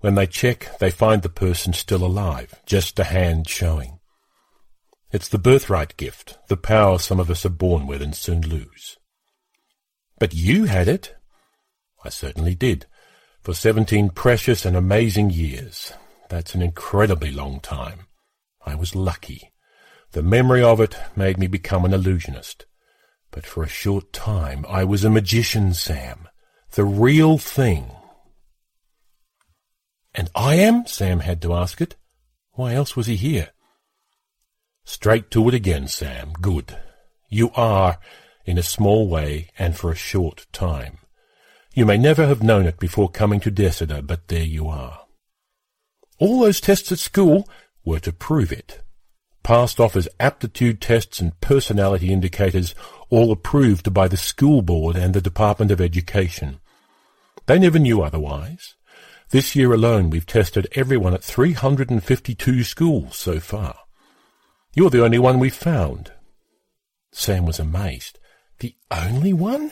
[0.00, 3.98] When they check, they find the person still alive, just a hand showing.
[5.10, 8.98] It's the birthright gift, the power some of us are born with and soon lose.
[10.18, 11.14] But you had it.
[12.04, 12.86] I certainly did.
[13.42, 15.92] For seventeen precious and amazing years.
[16.28, 18.06] That's an incredibly long time.
[18.64, 19.52] I was lucky.
[20.12, 22.66] The memory of it made me become an illusionist.
[23.30, 26.28] But for a short time I was a magician, Sam.
[26.72, 27.90] The real thing.
[30.14, 30.86] And I am?
[30.86, 31.96] Sam had to ask it.
[32.52, 33.50] Why else was he here?
[34.84, 36.32] Straight to it again, Sam.
[36.40, 36.78] Good.
[37.28, 37.98] You are,
[38.46, 40.98] in a small way and for a short time.
[41.74, 45.00] You may never have known it before coming to Dessida, but there you are.
[46.18, 47.46] All those tests at school
[47.84, 48.82] were to prove it.
[49.46, 52.74] Passed off as aptitude tests and personality indicators,
[53.10, 56.58] all approved by the school board and the Department of Education.
[57.46, 58.74] They never knew otherwise.
[59.30, 63.76] This year alone we've tested everyone at 352 schools so far.
[64.74, 66.10] You're the only one we've found.
[67.12, 68.18] Sam was amazed.
[68.58, 69.70] The only one?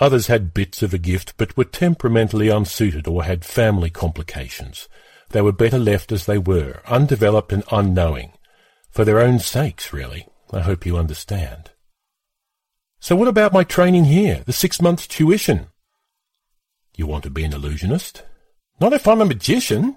[0.00, 4.88] Others had bits of a gift, but were temperamentally unsuited or had family complications.
[5.32, 8.32] They were better left as they were, undeveloped and unknowing.
[8.90, 10.26] For their own sakes, really.
[10.52, 11.70] I hope you understand.
[13.00, 15.68] So what about my training here, the six months tuition?
[16.94, 18.22] You want to be an illusionist?
[18.78, 19.96] Not if I'm a magician.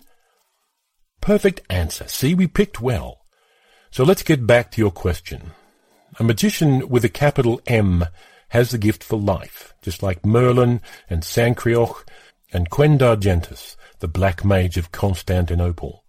[1.20, 2.08] Perfect answer.
[2.08, 3.26] See, we picked well.
[3.92, 5.52] So let's get back to your question.
[6.18, 8.06] A magician with a capital M
[8.50, 12.06] has the gift for life, just like Merlin and Sancrioch
[12.54, 16.04] and Quendargentus, the black mage of Constantinople.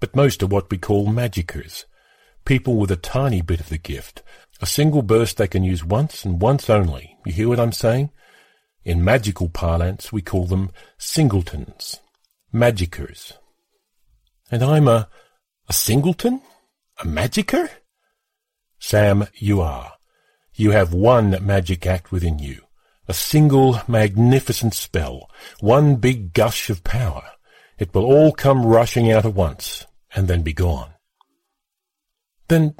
[0.00, 1.84] But most are what we call magickers,
[2.44, 4.22] people with a tiny bit of the gift,
[4.60, 7.16] a single burst they can use once and once only.
[7.24, 8.10] You hear what I'm saying?
[8.84, 12.00] In magical parlance, we call them singletons,
[12.54, 13.32] magickers.
[14.50, 15.08] And I'm a,
[15.68, 16.40] a singleton?
[17.00, 17.68] A magicker?
[18.78, 19.94] Sam, you are.
[20.54, 22.65] You have one magic act within you.
[23.08, 25.30] A single magnificent spell.
[25.60, 27.22] One big gush of power.
[27.78, 30.94] It will all come rushing out at once, and then be gone.
[32.48, 32.74] Then,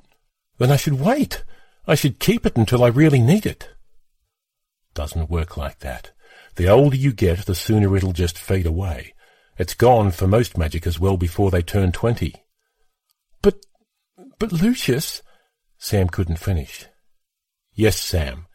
[0.58, 1.44] then I should wait.
[1.86, 3.68] I should keep it until I really need it.
[4.94, 6.12] Doesn't work like that.
[6.56, 9.12] The older you get, the sooner it'll just fade away.
[9.58, 12.34] It's gone for most magickers well before they turn twenty.
[13.42, 13.64] But,
[14.38, 15.22] but Lucius,
[15.78, 16.86] Sam couldn't finish.
[17.74, 18.46] Yes, Sam.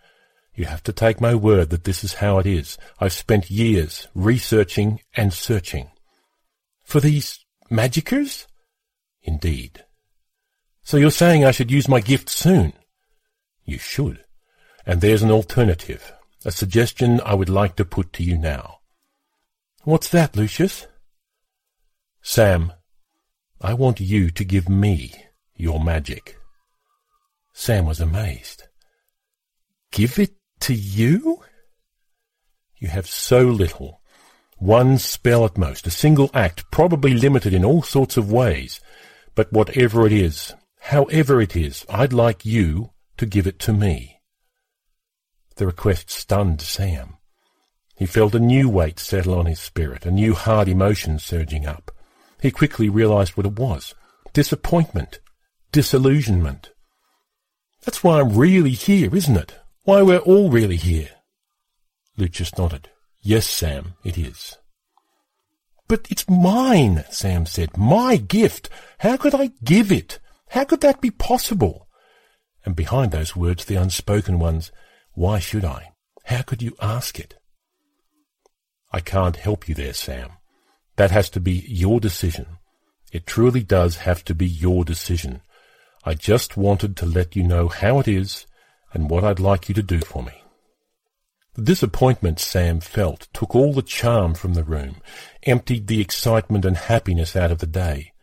[0.53, 2.77] You have to take my word that this is how it is.
[2.99, 5.91] I've spent years researching and searching.
[6.83, 8.47] For these magickers?
[9.23, 9.85] Indeed.
[10.83, 12.73] So you're saying I should use my gift soon?
[13.63, 14.25] You should.
[14.85, 16.11] And there's an alternative,
[16.43, 18.79] a suggestion I would like to put to you now.
[19.83, 20.87] What's that, Lucius?
[22.21, 22.73] Sam,
[23.61, 25.13] I want you to give me
[25.55, 26.37] your magic.
[27.53, 28.63] Sam was amazed.
[29.91, 31.41] Give it to you?
[32.77, 34.01] You have so little.
[34.57, 38.79] One spell at most, a single act, probably limited in all sorts of ways.
[39.33, 44.19] But whatever it is, however it is, I'd like you to give it to me.
[45.55, 47.17] The request stunned Sam.
[47.95, 51.91] He felt a new weight settle on his spirit, a new hard emotion surging up.
[52.41, 53.93] He quickly realized what it was.
[54.33, 55.19] Disappointment.
[55.71, 56.71] Disillusionment.
[57.83, 59.60] That's why I'm really here, isn't it?
[59.83, 61.09] Why we're all really here.
[62.15, 62.89] Lucius nodded.
[63.19, 64.57] Yes, Sam, it is.
[65.87, 67.77] But it's mine, Sam said.
[67.77, 68.69] My gift.
[68.99, 70.19] How could I give it?
[70.49, 71.87] How could that be possible?
[72.63, 74.71] And behind those words, the unspoken ones,
[75.13, 75.93] why should I?
[76.25, 77.35] How could you ask it?
[78.91, 80.29] I can't help you there, Sam.
[80.97, 82.45] That has to be your decision.
[83.11, 85.41] It truly does have to be your decision.
[86.03, 88.45] I just wanted to let you know how it is
[88.93, 90.43] and what I'd like you to do for me.
[91.55, 95.01] The disappointment Sam felt took all the charm from the room,
[95.43, 98.13] emptied the excitement and happiness out of the day.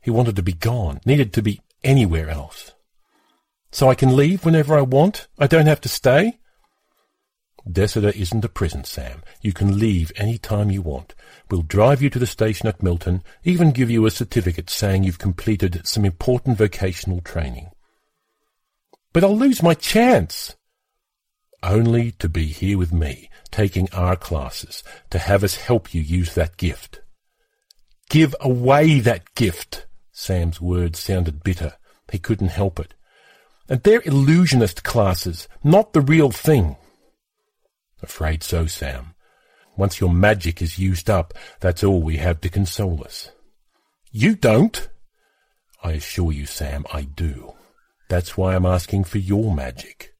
[0.00, 2.72] He wanted to be gone, needed to be anywhere else.
[3.72, 5.26] So I can leave whenever I want?
[5.38, 6.38] I don't have to stay?
[7.68, 9.22] Dessida isn't a prison, Sam.
[9.40, 11.14] You can leave any time you want.
[11.50, 15.18] We'll drive you to the station at Milton, even give you a certificate saying you've
[15.18, 17.71] completed some important vocational training.
[19.12, 20.54] But I'll lose my chance.
[21.62, 26.34] Only to be here with me, taking our classes, to have us help you use
[26.34, 27.00] that gift.
[28.08, 29.86] Give away that gift.
[30.10, 31.74] Sam's words sounded bitter.
[32.10, 32.94] He couldn't help it.
[33.68, 36.76] And they're illusionist classes, not the real thing.
[38.02, 39.14] Afraid so, Sam.
[39.76, 43.30] Once your magic is used up, that's all we have to console us.
[44.10, 44.88] You don't?
[45.82, 47.54] I assure you, Sam, I do.
[48.12, 50.14] That's why I'm asking for your magic.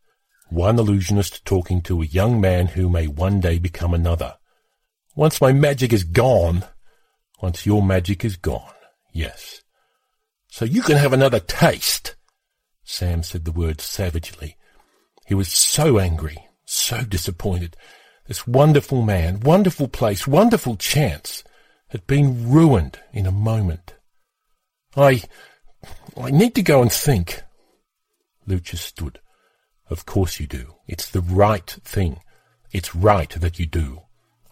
[0.49, 4.36] One illusionist talking to a young man who may one day become another.
[5.14, 6.64] Once my magic is gone,
[7.43, 8.72] once your magic is gone,
[9.12, 9.61] yes.
[10.49, 12.14] So you can have another taste.
[12.82, 14.57] Sam said the words savagely.
[15.26, 17.76] He was so angry, so disappointed.
[18.26, 21.45] This wonderful man, wonderful place, wonderful chance
[21.88, 23.97] had been ruined in a moment.
[24.97, 25.24] I,
[26.16, 27.43] I need to go and think.
[28.47, 29.20] Lucius stood.
[29.88, 30.74] Of course you do.
[30.86, 32.20] It's the right thing.
[32.70, 34.03] It's right that you do.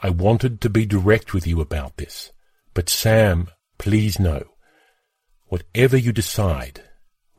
[0.02, 2.32] I wanted to be direct with you about this.
[2.74, 4.44] But Sam, please know,
[5.46, 6.82] whatever you decide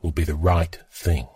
[0.02, 1.28] will be the right thing.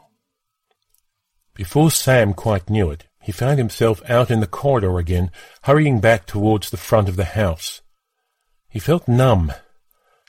[1.54, 6.26] Before Sam quite knew it, he found himself out in the corridor again, hurrying back
[6.26, 7.80] towards the front of the house.
[8.68, 9.52] He felt numb.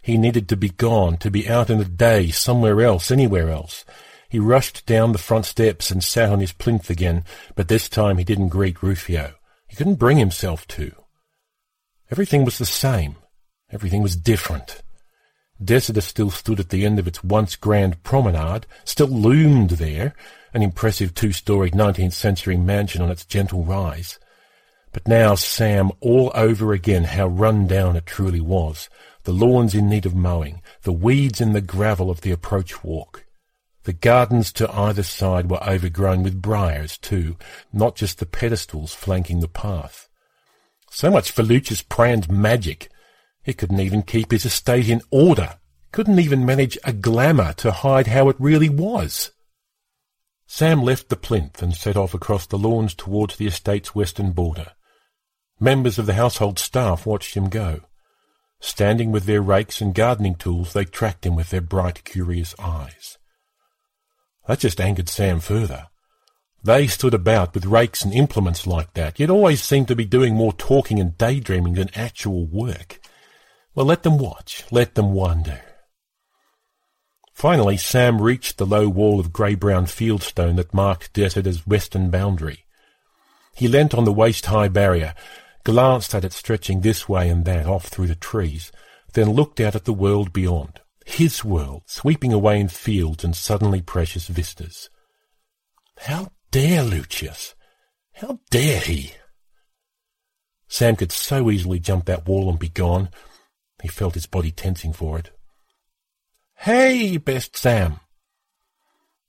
[0.01, 3.83] He needed to be gone, to be out in the day, somewhere else, anywhere else.
[4.29, 7.23] He rushed down the front steps and sat on his plinth again,
[7.55, 9.33] but this time he didn't greet Rufio.
[9.67, 10.93] He couldn't bring himself to.
[12.11, 13.15] Everything was the same.
[13.71, 14.81] Everything was different.
[15.63, 20.13] Dessida still stood at the end of its once grand promenade, still loomed there,
[20.53, 24.19] an impressive two-storied 19th century mansion on its gentle rise.
[24.93, 28.89] But now Sam all over again how run down it truly was,
[29.23, 33.25] the lawns in need of mowing, the weeds in the gravel of the approach walk.
[33.87, 37.37] The gardens to either side were overgrown with briars too,
[37.71, 40.09] not just the pedestals flanking the path.
[40.91, 42.89] So much for Lucius Prand's magic.
[43.43, 45.59] He couldn't even keep his estate in order,
[45.93, 49.31] couldn't even manage a glamour to hide how it really was.
[50.47, 54.73] Sam left the plinth and set off across the lawns towards the estate's western border.
[55.61, 57.83] Members of the household staff watched him go.
[58.59, 63.16] Standing with their rakes and gardening tools, they tracked him with their bright, curious eyes.
[64.47, 65.87] That just angered Sam further.
[66.63, 70.35] They stood about with rakes and implements like that, yet always seemed to be doing
[70.35, 72.99] more talking and daydreaming than actual work.
[73.75, 75.61] Well, let them watch, let them wonder.
[77.33, 82.65] Finally, Sam reached the low wall of grey-brown fieldstone that marked Dessida's western boundary.
[83.55, 85.13] He leant on the waist-high barrier,
[85.63, 88.71] glanced at it stretching this way and that off through the trees,
[89.13, 93.81] then looked out at the world beyond, his world, sweeping away in fields and suddenly
[93.81, 94.89] precious vistas.
[95.99, 97.55] How dare Lucius?
[98.13, 99.13] How dare he?
[100.67, 103.09] Sam could so easily jump that wall and be gone.
[103.81, 105.31] He felt his body tensing for it.
[106.57, 108.01] Hey, best Sam!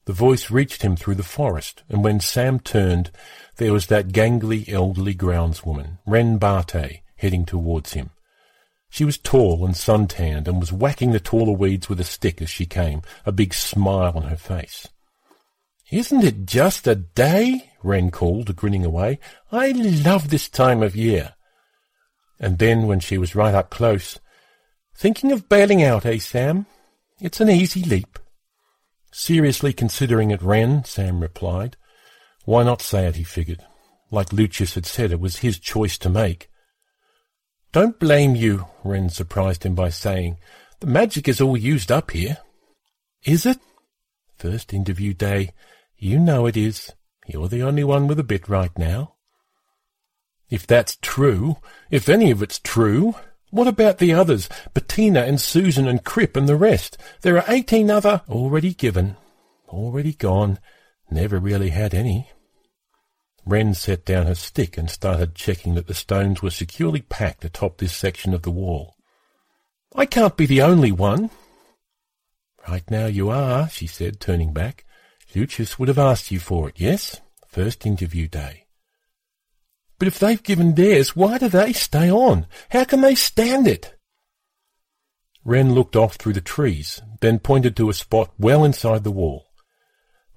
[0.07, 3.13] The voice reached him through the forest, and when Sam turned,
[3.57, 8.11] there was that gangly elderly groundswoman, Wren Bartet, heading towards him.
[8.91, 12.49] She was tall and sun-tanned, and was whacking the taller weeds with a stick as
[12.49, 14.89] she came, a big smile on her face.
[15.91, 17.73] Isn't it just a day?
[17.83, 19.19] Wren called, grinning away.
[19.53, 21.35] I love this time of year.
[22.41, 24.19] And then, when she was right up close,
[24.99, 26.67] Thinking of bailing out, eh, Sam?
[27.21, 28.19] It's an easy leap.
[29.13, 31.77] Seriously considering it, Wren, Sam replied.
[32.45, 33.65] Why not say it, he figured.
[34.11, 36.51] Like Lucius had said, it was his choice to make.
[37.73, 40.39] Don't blame you, Wren surprised him by saying.
[40.81, 42.39] The magic is all used up here.
[43.25, 43.59] Is it?
[44.37, 45.53] First interview day.
[45.97, 46.93] You know it is.
[47.27, 49.15] You're the only one with a bit right now.
[50.49, 51.59] If that's true,
[51.91, 53.15] if any of it's true,
[53.51, 54.49] what about the others?
[54.73, 56.97] Bettina and Susan and Crip and the rest.
[57.21, 59.17] There are eighteen other already given,
[59.69, 60.59] already gone,
[61.11, 62.31] never really had any.
[63.49, 67.79] Wren set down her stick and started checking that the stones were securely packed atop
[67.79, 68.95] this section of the wall.
[69.95, 71.31] I can't be the only one.
[72.69, 74.85] Right now you are, she said, turning back.
[75.35, 77.23] Lucius would have asked you for it, yes?
[77.47, 78.67] First interview day.
[79.99, 82.47] But if they've given theirs, why do they stay on?
[82.69, 83.97] How can they stand it?
[85.43, 89.48] Wren looked off through the trees, then pointed to a spot well inside the wall.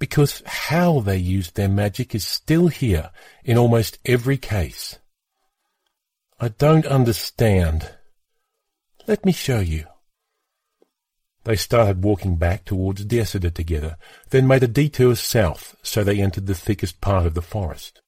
[0.02, 3.12] Because how they used their magic is still here
[3.44, 4.98] in almost every case.
[6.40, 7.88] I don't understand.
[9.06, 9.84] Let me show you.
[11.44, 13.96] They started walking back towards Dessida together,
[14.30, 18.02] then made a detour south so they entered the thickest part of the forest.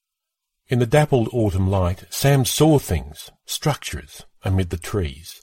[0.66, 5.42] In the dappled autumn light, Sam saw things, structures, amid the trees.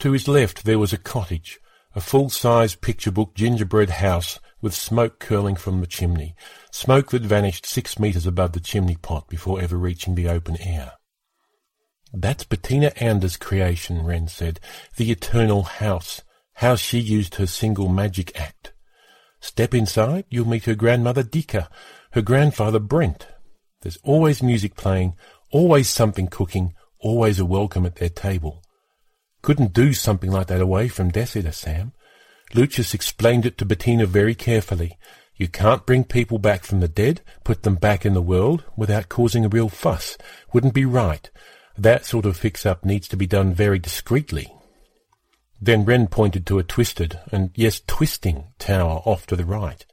[0.00, 1.60] To his left there was a cottage,
[1.94, 6.34] a full-size picture-book gingerbread house with smoke curling from the chimney,
[6.72, 10.94] smoke that vanished six metres above the chimney pot before ever reaching the open air.
[12.12, 14.58] That's Bettina Anders' creation, Wren said,
[14.96, 16.22] the eternal house,
[16.54, 18.72] how she used her single magic act.
[19.38, 21.68] Step inside, you'll meet her grandmother Dika,
[22.10, 23.28] her grandfather Brent.
[23.82, 25.14] There's always music playing,
[25.52, 28.64] always something cooking, always a welcome at their table.
[29.42, 31.92] Couldn't do something like that away from Dessida, Sam.
[32.54, 34.98] Lucius explained it to Bettina very carefully.
[35.36, 39.08] You can't bring people back from the dead, put them back in the world, without
[39.08, 40.16] causing a real fuss.
[40.52, 41.28] Wouldn't be right.
[41.76, 44.52] That sort of fix-up needs to be done very discreetly.
[45.60, 49.84] Then Wren pointed to a twisted, and yes, twisting, tower off to the right.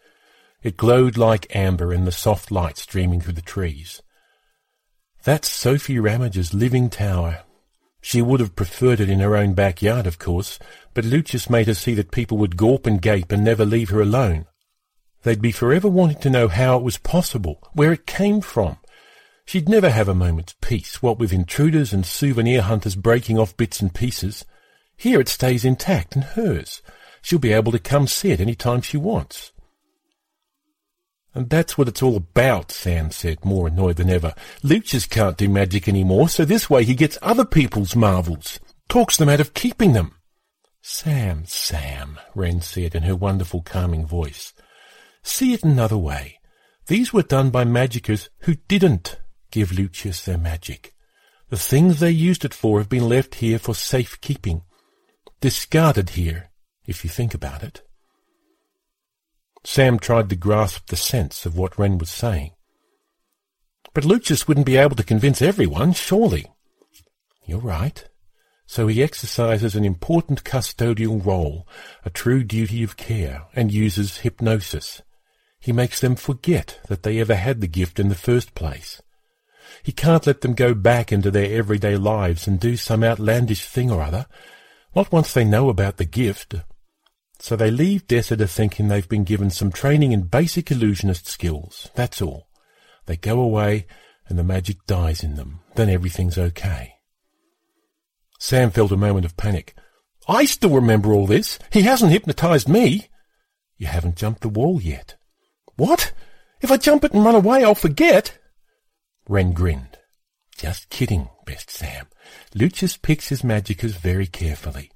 [0.61, 4.01] It glowed like amber in the soft light streaming through the trees.
[5.23, 7.43] That's Sophie Ramage's living tower.
[8.05, 10.59] She would have preferred it in her own backyard, of course,
[10.93, 14.01] but Lucius made her see that people would gawp and gape and never leave her
[14.01, 14.45] alone.
[15.23, 18.75] They'd be forever wanting to know how it was possible, where it came from.
[19.45, 23.79] She'd never have a moment's peace, what with intruders and souvenir hunters breaking off bits
[23.79, 24.43] and pieces.
[24.97, 26.81] Here it stays intact and hers.
[27.21, 29.52] She'll be able to come see it any time she wants.
[31.35, 34.33] And that's what it's all about, Sam said, more annoyed than ever.
[34.61, 39.17] Lucius can't do magic any more, so this way he gets other people's marvels, talks
[39.17, 40.15] them out of keeping them.
[40.81, 44.53] Sam, Sam, Wren said in her wonderful calming voice.
[45.23, 46.39] See it another way.
[46.87, 49.19] These were done by magicians who didn't
[49.49, 50.93] give Lucius their magic.
[51.49, 54.63] The things they used it for have been left here for safe keeping
[55.39, 56.51] discarded here,
[56.87, 57.82] if you think about it.
[59.73, 62.51] Sam tried to grasp the sense of what Wren was saying.
[63.95, 66.45] But Lucius wouldn't be able to convince everyone, surely.
[67.47, 68.07] You're right.
[68.67, 71.67] So he exercises an important custodial role,
[72.05, 75.01] a true duty of care, and uses hypnosis.
[75.59, 79.01] He makes them forget that they ever had the gift in the first place.
[79.81, 83.89] He can't let them go back into their everyday lives and do some outlandish thing
[83.89, 84.27] or other,
[84.95, 86.53] not once they know about the gift.
[87.43, 91.89] So they leave Dessida thinking they've been given some training in basic illusionist skills.
[91.93, 92.47] That's all.
[93.05, 93.85] They go away
[94.29, 95.59] and the magic dies in them.
[95.75, 96.93] Then everything's okay.
[98.39, 99.75] Sam felt a moment of panic.
[100.25, 101.59] I still remember all this.
[101.69, 103.09] He hasn't hypnotized me.
[103.77, 105.17] You haven't jumped the wall yet.
[105.75, 106.13] What?
[106.61, 108.39] If I jump it and run away, I'll forget.
[109.27, 109.97] Wren grinned.
[110.55, 112.07] Just kidding, best Sam.
[112.55, 114.92] Lucius picks his magickers very carefully.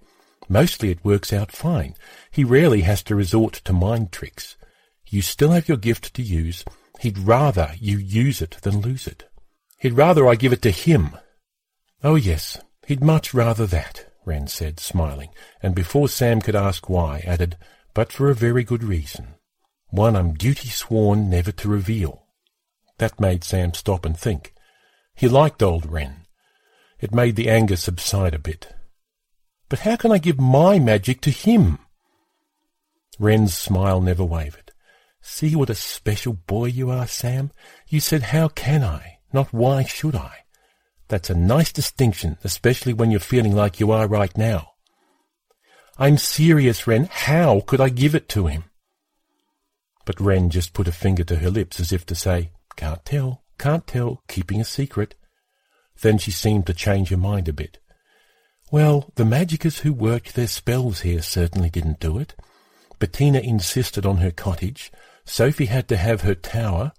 [0.49, 1.95] Mostly it works out fine.
[2.31, 4.55] He rarely has to resort to mind tricks.
[5.07, 6.63] You still have your gift to use.
[6.99, 9.29] He'd rather you use it than lose it.
[9.79, 11.17] He'd rather I give it to him.
[12.03, 15.29] Oh yes, he'd much rather that, Wren said, smiling,
[15.61, 17.57] and before Sam could ask why, added,
[17.93, 19.35] but for a very good reason.
[19.89, 22.27] One I'm duty sworn never to reveal.
[22.97, 24.53] That made Sam stop and think.
[25.15, 26.25] He liked old Wren.
[26.99, 28.73] It made the anger subside a bit.
[29.69, 31.79] But how can I give my magic to him?
[33.19, 34.71] Wren's smile never wavered.
[35.21, 37.51] See what a special boy you are, Sam?
[37.87, 40.45] You said, how can I, not why should I?
[41.09, 44.71] That's a nice distinction, especially when you're feeling like you are right now.
[45.97, 47.09] I'm serious, Wren.
[47.11, 48.65] How could I give it to him?
[50.05, 53.43] But Wren just put a finger to her lips as if to say, can't tell,
[53.57, 55.15] can't tell, keeping a secret.
[56.01, 57.79] Then she seemed to change her mind a bit.
[58.71, 62.35] Well, the magickers who worked their spells here certainly didn't do it.
[62.99, 64.91] Bettina insisted on her cottage.
[65.23, 66.91] Sophie had to have her tower.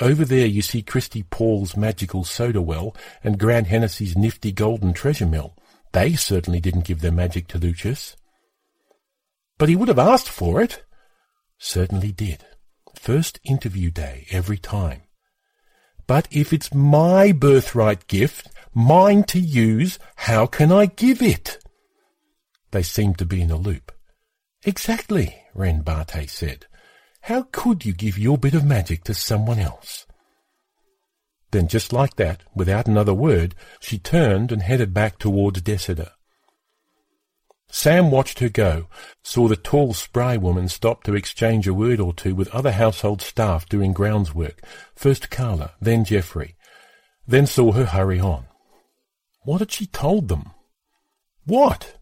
[0.00, 5.26] Over there you see Christy Paul's magical soda well and Grant Hennessy's nifty golden treasure
[5.26, 5.56] mill.
[5.92, 8.16] They certainly didn't give their magic to Lucius.
[9.58, 10.84] But he would have asked for it.
[11.58, 12.44] Certainly did.
[12.94, 15.02] First interview day every time.
[16.06, 21.58] But if it's my birthright gift, mine to use, how can I give it?
[22.70, 23.92] They seemed to be in a loop.
[24.64, 26.66] Exactly, Wren Bate said.
[27.22, 30.06] How could you give your bit of magic to someone else?
[31.50, 36.12] Then just like that, without another word, she turned and headed back towards Dessida.
[37.72, 38.88] Sam watched her go,
[39.22, 43.22] saw the tall spry woman stop to exchange a word or two with other household
[43.22, 44.60] staff doing grounds work,
[44.94, 46.56] first Carla, then Geoffrey,
[47.26, 48.46] then saw her hurry on.
[49.42, 50.50] What had she told them?
[51.46, 51.96] What?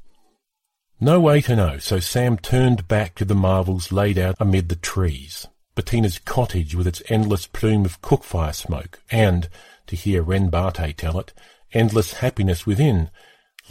[1.01, 4.77] No way to know, so Sam turned back to the marvels laid out amid the
[4.77, 5.47] trees.
[5.77, 9.49] Bettina's cottage with its endless plume of cook-fire smoke, and,
[9.87, 11.33] to hear Wren Bate tell it,
[11.73, 13.11] endless happiness within,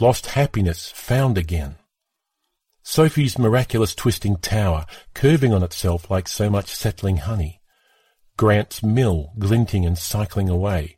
[0.00, 1.76] lost happiness found again.
[2.82, 7.60] Sophie's miraculous twisting tower, curving on itself like so much settling honey.
[8.38, 10.97] Grant's mill, glinting and cycling away.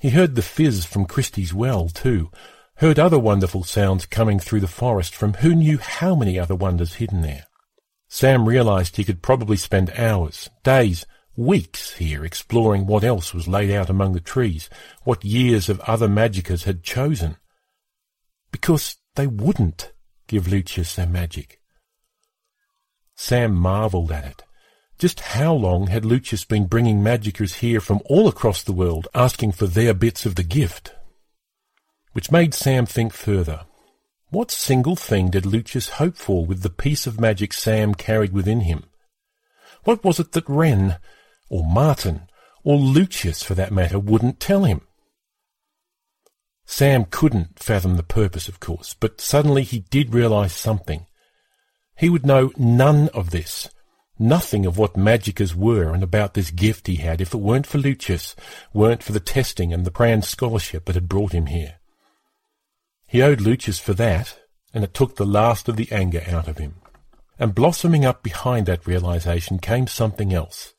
[0.00, 2.30] He heard the fizz from Christie's well, too,
[2.76, 6.94] heard other wonderful sounds coming through the forest from who knew how many other wonders
[6.94, 7.46] hidden there.
[8.08, 11.04] Sam realized he could probably spend hours, days,
[11.36, 14.70] weeks here exploring what else was laid out among the trees,
[15.04, 17.36] what years of other magickers had chosen.
[18.50, 19.92] Because they wouldn't
[20.26, 21.60] give Lucius their magic.
[23.16, 24.42] Sam marvelled at it.
[25.00, 29.52] Just how long had Lucius been bringing magickers here from all across the world, asking
[29.52, 30.94] for their bits of the gift?
[32.12, 33.62] Which made Sam think further.
[34.28, 38.60] What single thing did Lucius hope for with the piece of magic Sam carried within
[38.60, 38.90] him?
[39.84, 40.98] What was it that Wren,
[41.48, 42.28] or Martin,
[42.62, 44.82] or Lucius for that matter, wouldn't tell him?
[46.66, 51.06] Sam couldn't fathom the purpose, of course, but suddenly he did realize something.
[51.96, 53.70] He would know none of this,
[54.20, 57.78] nothing of what magickers were and about this gift he had if it weren't for
[57.78, 58.36] Lucius,
[58.72, 61.76] weren't for the testing and the grand scholarship that had brought him here.
[63.06, 64.38] He owed Lucius for that,
[64.72, 66.76] and it took the last of the anger out of him.
[67.38, 70.74] And blossoming up behind that realization came something else.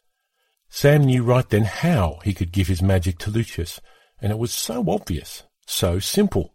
[0.69, 3.81] Sam knew right then how he could give his magic to Lucius,
[4.21, 6.53] and it was so obvious so simple.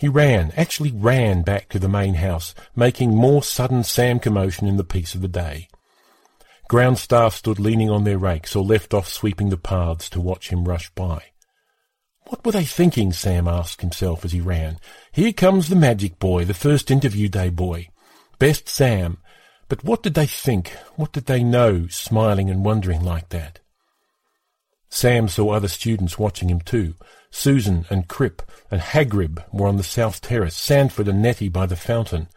[0.00, 4.78] He ran, actually ran back to the main house, making more sudden Sam commotion in
[4.78, 5.68] the peace of the day.
[6.68, 10.48] Ground staff stood leaning on their rakes or left off sweeping the paths to watch
[10.48, 11.24] him rush by.
[12.28, 14.78] What were they thinking, Sam asked himself as he ran.
[15.12, 17.90] Here comes the magic boy, the first interview day boy.
[18.38, 19.18] Best Sam.
[19.68, 20.70] But what did they think?
[20.96, 23.60] What did they know, smiling and wondering like that?
[24.88, 26.94] Sam saw other students watching him too.
[27.30, 31.76] Susan and Crip and Hagrib were on the south terrace, Sandford and Nettie by the
[31.76, 32.28] fountain.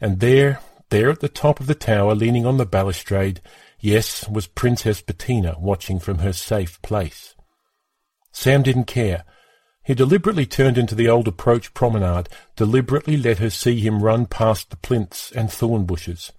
[0.00, 3.40] And there, there at the top of the tower, leaning on the balustrade,
[3.80, 7.34] yes, was Princess Bettina watching from her safe place.
[8.32, 9.24] Sam didn't care.
[9.82, 14.70] He deliberately turned into the old approach promenade, deliberately let her see him run past
[14.70, 16.32] the plinths and thorn bushes.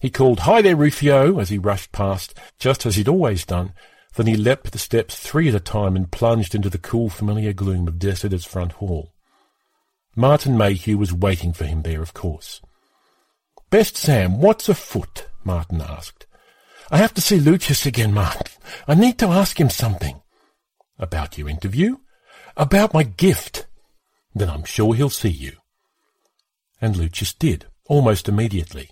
[0.00, 3.74] He called, Hi there, Rufio, as he rushed past, just as he'd always done,
[4.16, 7.52] then he leapt the steps three at a time and plunged into the cool, familiar
[7.52, 9.12] gloom of Dessida's front hall.
[10.16, 12.60] Martin Mayhew was waiting for him there, of course.
[13.70, 15.28] Best Sam, what's afoot?
[15.44, 16.26] Martin asked.
[16.90, 18.46] I have to see Lucius again, Martin.
[18.88, 20.20] I need to ask him something.
[20.98, 21.98] About your interview?
[22.56, 23.66] About my gift.
[24.34, 25.52] Then I'm sure he'll see you.
[26.80, 28.90] And Lucius did, almost immediately.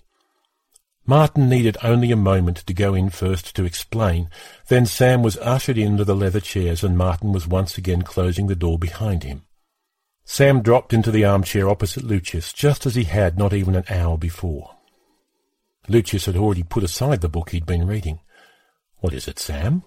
[1.09, 4.29] Martin needed only a moment to go in first to explain.
[4.67, 8.55] Then Sam was ushered into the leather chairs and Martin was once again closing the
[8.55, 9.41] door behind him.
[10.23, 14.19] Sam dropped into the armchair opposite Lucius, just as he had not even an hour
[14.19, 14.75] before.
[15.87, 18.19] Lucius had already put aside the book he'd been reading.
[18.99, 19.81] What is it, Sam?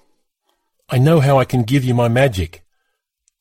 [0.88, 2.64] I know how I can give you my magic.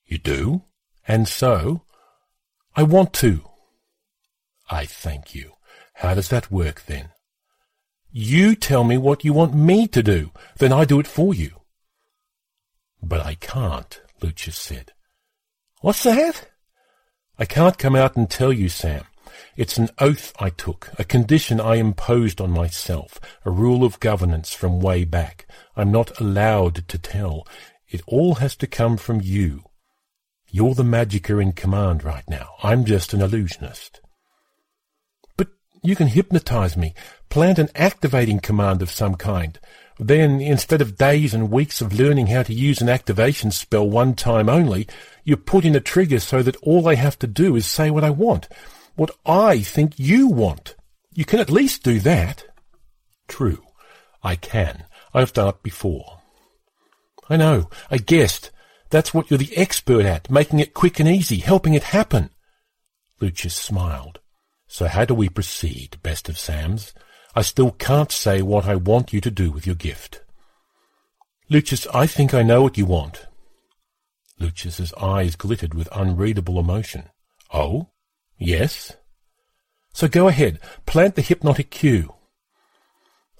[0.05, 0.65] You do?
[1.07, 1.81] And so?
[2.75, 3.43] I want to.
[4.69, 5.53] I thank you.
[5.95, 7.09] How does that work, then?
[8.11, 11.61] You tell me what you want me to do, then I do it for you.
[13.01, 14.91] But I can't, Lucius said.
[15.79, 16.49] What's that?
[17.39, 19.05] I can't come out and tell you, Sam.
[19.55, 24.53] It's an oath I took, a condition I imposed on myself, a rule of governance
[24.53, 25.47] from way back.
[25.75, 27.47] I'm not allowed to tell.
[27.89, 29.63] It all has to come from you.
[30.49, 32.55] You're the magicker in command right now.
[32.61, 34.01] I'm just an illusionist.
[35.37, 35.47] But
[35.81, 36.93] you can hypnotize me,
[37.31, 39.57] Plant an activating command of some kind.
[39.97, 44.15] Then, instead of days and weeks of learning how to use an activation spell one
[44.15, 44.85] time only,
[45.23, 48.03] you put in a trigger so that all they have to do is say what
[48.03, 48.49] I want.
[48.95, 50.75] What I think you want.
[51.13, 52.43] You can at least do that.
[53.29, 53.63] True.
[54.21, 54.83] I can.
[55.13, 56.19] I've done it before.
[57.29, 57.69] I know.
[57.89, 58.51] I guessed.
[58.89, 62.31] That's what you're the expert at, making it quick and easy, helping it happen.
[63.21, 64.19] Lucius smiled.
[64.67, 66.93] So how do we proceed, best of Sams?
[67.35, 70.21] I still can't say what I want you to do with your gift.
[71.49, 73.27] Lucius, I think I know what you want.
[74.39, 77.09] Lucius's eyes glittered with unreadable emotion.
[77.53, 77.89] Oh?
[78.37, 78.93] Yes?
[79.93, 82.13] So go ahead, plant the hypnotic cue.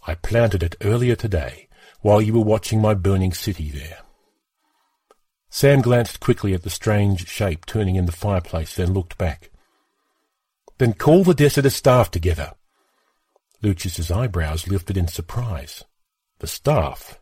[0.05, 1.67] I planted it earlier today,
[2.01, 3.99] while you were watching my burning city there.
[5.49, 9.51] Sam glanced quickly at the strange shape turning in the fireplace, then looked back.
[10.77, 12.53] Then call the Dessida's staff together.
[13.61, 15.83] Lucius's eyebrows lifted in surprise.
[16.39, 17.19] The staff?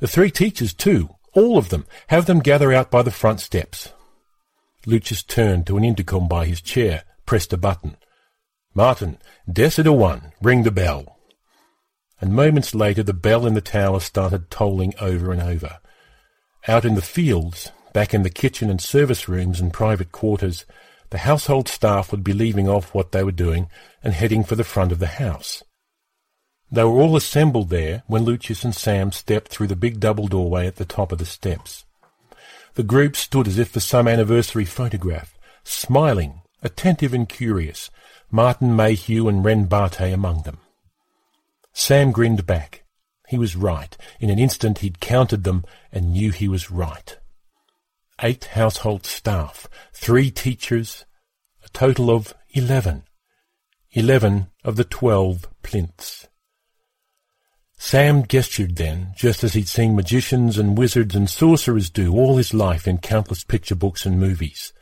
[0.00, 1.86] The three teachers, too, all of them.
[2.08, 3.92] Have them gather out by the front steps.
[4.84, 7.96] Lucius turned to an intercom by his chair, pressed a button.
[8.74, 9.18] Martin,
[9.50, 11.18] Dessida 1, ring the bell.
[12.20, 15.78] And moments later the bell in the tower started tolling over and over.
[16.68, 20.64] Out in the fields, back in the kitchen and service rooms and private quarters,
[21.12, 23.68] the household staff would be leaving off what they were doing
[24.02, 25.62] and heading for the front of the house.
[26.70, 30.66] They were all assembled there when Lucius and Sam stepped through the big double doorway
[30.66, 31.84] at the top of the steps.
[32.76, 37.90] The group stood as if for some anniversary photograph, smiling, attentive and curious,
[38.30, 40.60] Martin Mayhew and Wren Bartet among them.
[41.74, 42.84] Sam grinned back.
[43.28, 43.94] He was right.
[44.18, 47.18] In an instant he'd counted them and knew he was right.
[48.20, 51.04] Eight household staff, three teachers,
[51.64, 53.04] a total of eleven.
[53.92, 56.28] Eleven of the twelve plinths.
[57.76, 62.54] Sam gestured then, just as he'd seen magicians and wizards and sorcerers do all his
[62.54, 64.72] life in countless picture books and movies.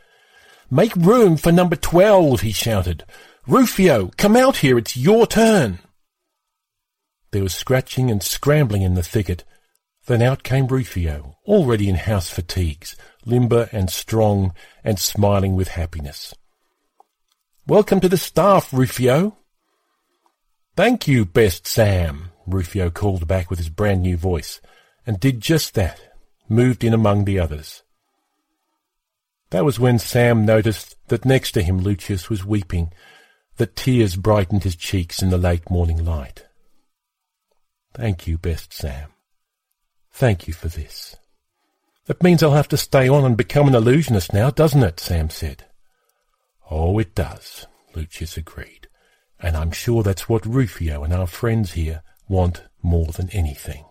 [0.71, 3.05] Make room for number twelve, he shouted.
[3.47, 5.79] Rufio, come out here, it's your turn.
[7.31, 9.45] There was scratching and scrambling in the thicket.
[10.07, 14.53] Then out came Rufio, already in house fatigues, limber and strong
[14.83, 16.35] and smiling with happiness.
[17.67, 19.37] Welcome to the staff, Rufio.
[20.77, 24.61] Thank you, best Sam, Rufio called back with his brand new voice,
[25.07, 26.01] and did just that,
[26.49, 27.83] moved in among the others.
[29.51, 32.93] That was when Sam noticed that next to him Lucius was weeping,
[33.57, 36.47] that tears brightened his cheeks in the late morning light.
[37.93, 39.11] Thank you, best Sam.
[40.13, 41.17] Thank you for this.
[42.11, 44.99] That means I'll have to stay on and become an illusionist now, doesn't it?
[44.99, 45.67] Sam said.
[46.69, 48.89] Oh, it does, Lucius agreed.
[49.39, 53.85] And I'm sure that's what Rufio and our friends here want more than anything.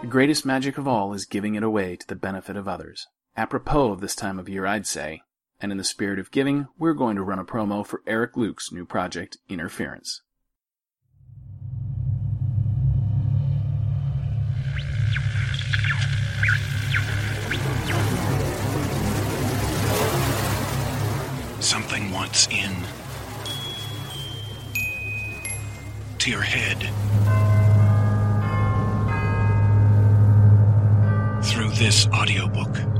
[0.00, 3.06] The greatest magic of all is giving it away to the benefit of others.
[3.36, 5.22] Apropos of this time of year, I'd say.
[5.62, 8.72] And in the spirit of giving, we're going to run a promo for Eric Luke's
[8.72, 10.22] new project, Interference.
[21.60, 22.74] Something wants in
[26.18, 26.78] to your head
[31.44, 32.91] through this audiobook.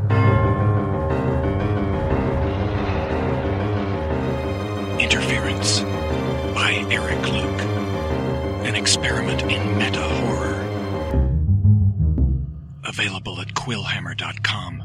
[13.62, 14.82] quillhammer.com.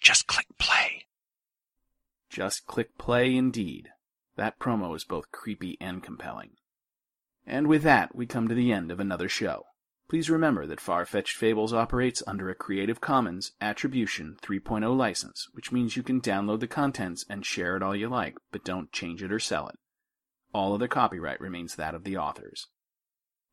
[0.00, 1.06] Just click play.
[2.30, 3.88] Just click play indeed.
[4.36, 6.50] That promo is both creepy and compelling.
[7.44, 9.64] And with that, we come to the end of another show.
[10.08, 15.96] Please remember that Far-Fetched Fables operates under a Creative Commons Attribution 3.0 license, which means
[15.96, 19.32] you can download the contents and share it all you like, but don't change it
[19.32, 19.76] or sell it.
[20.52, 22.68] All other copyright remains that of the authors.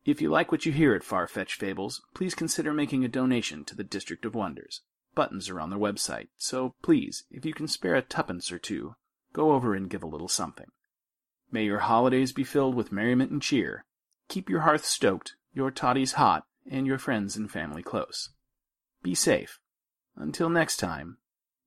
[0.04, 3.76] If you like what you hear at Far-Fetched Fables, please consider making a donation to
[3.76, 4.80] the District of Wonders.
[5.14, 8.96] Buttons are on their website, so please, if you can spare a tuppence or two,
[9.32, 10.66] go over and give a little something.
[11.52, 13.84] May your holidays be filled with merriment and cheer.
[14.28, 18.30] Keep your hearth stoked, your toddies hot, and your friends and family close.
[19.02, 19.60] Be safe.
[20.16, 21.18] Until next time,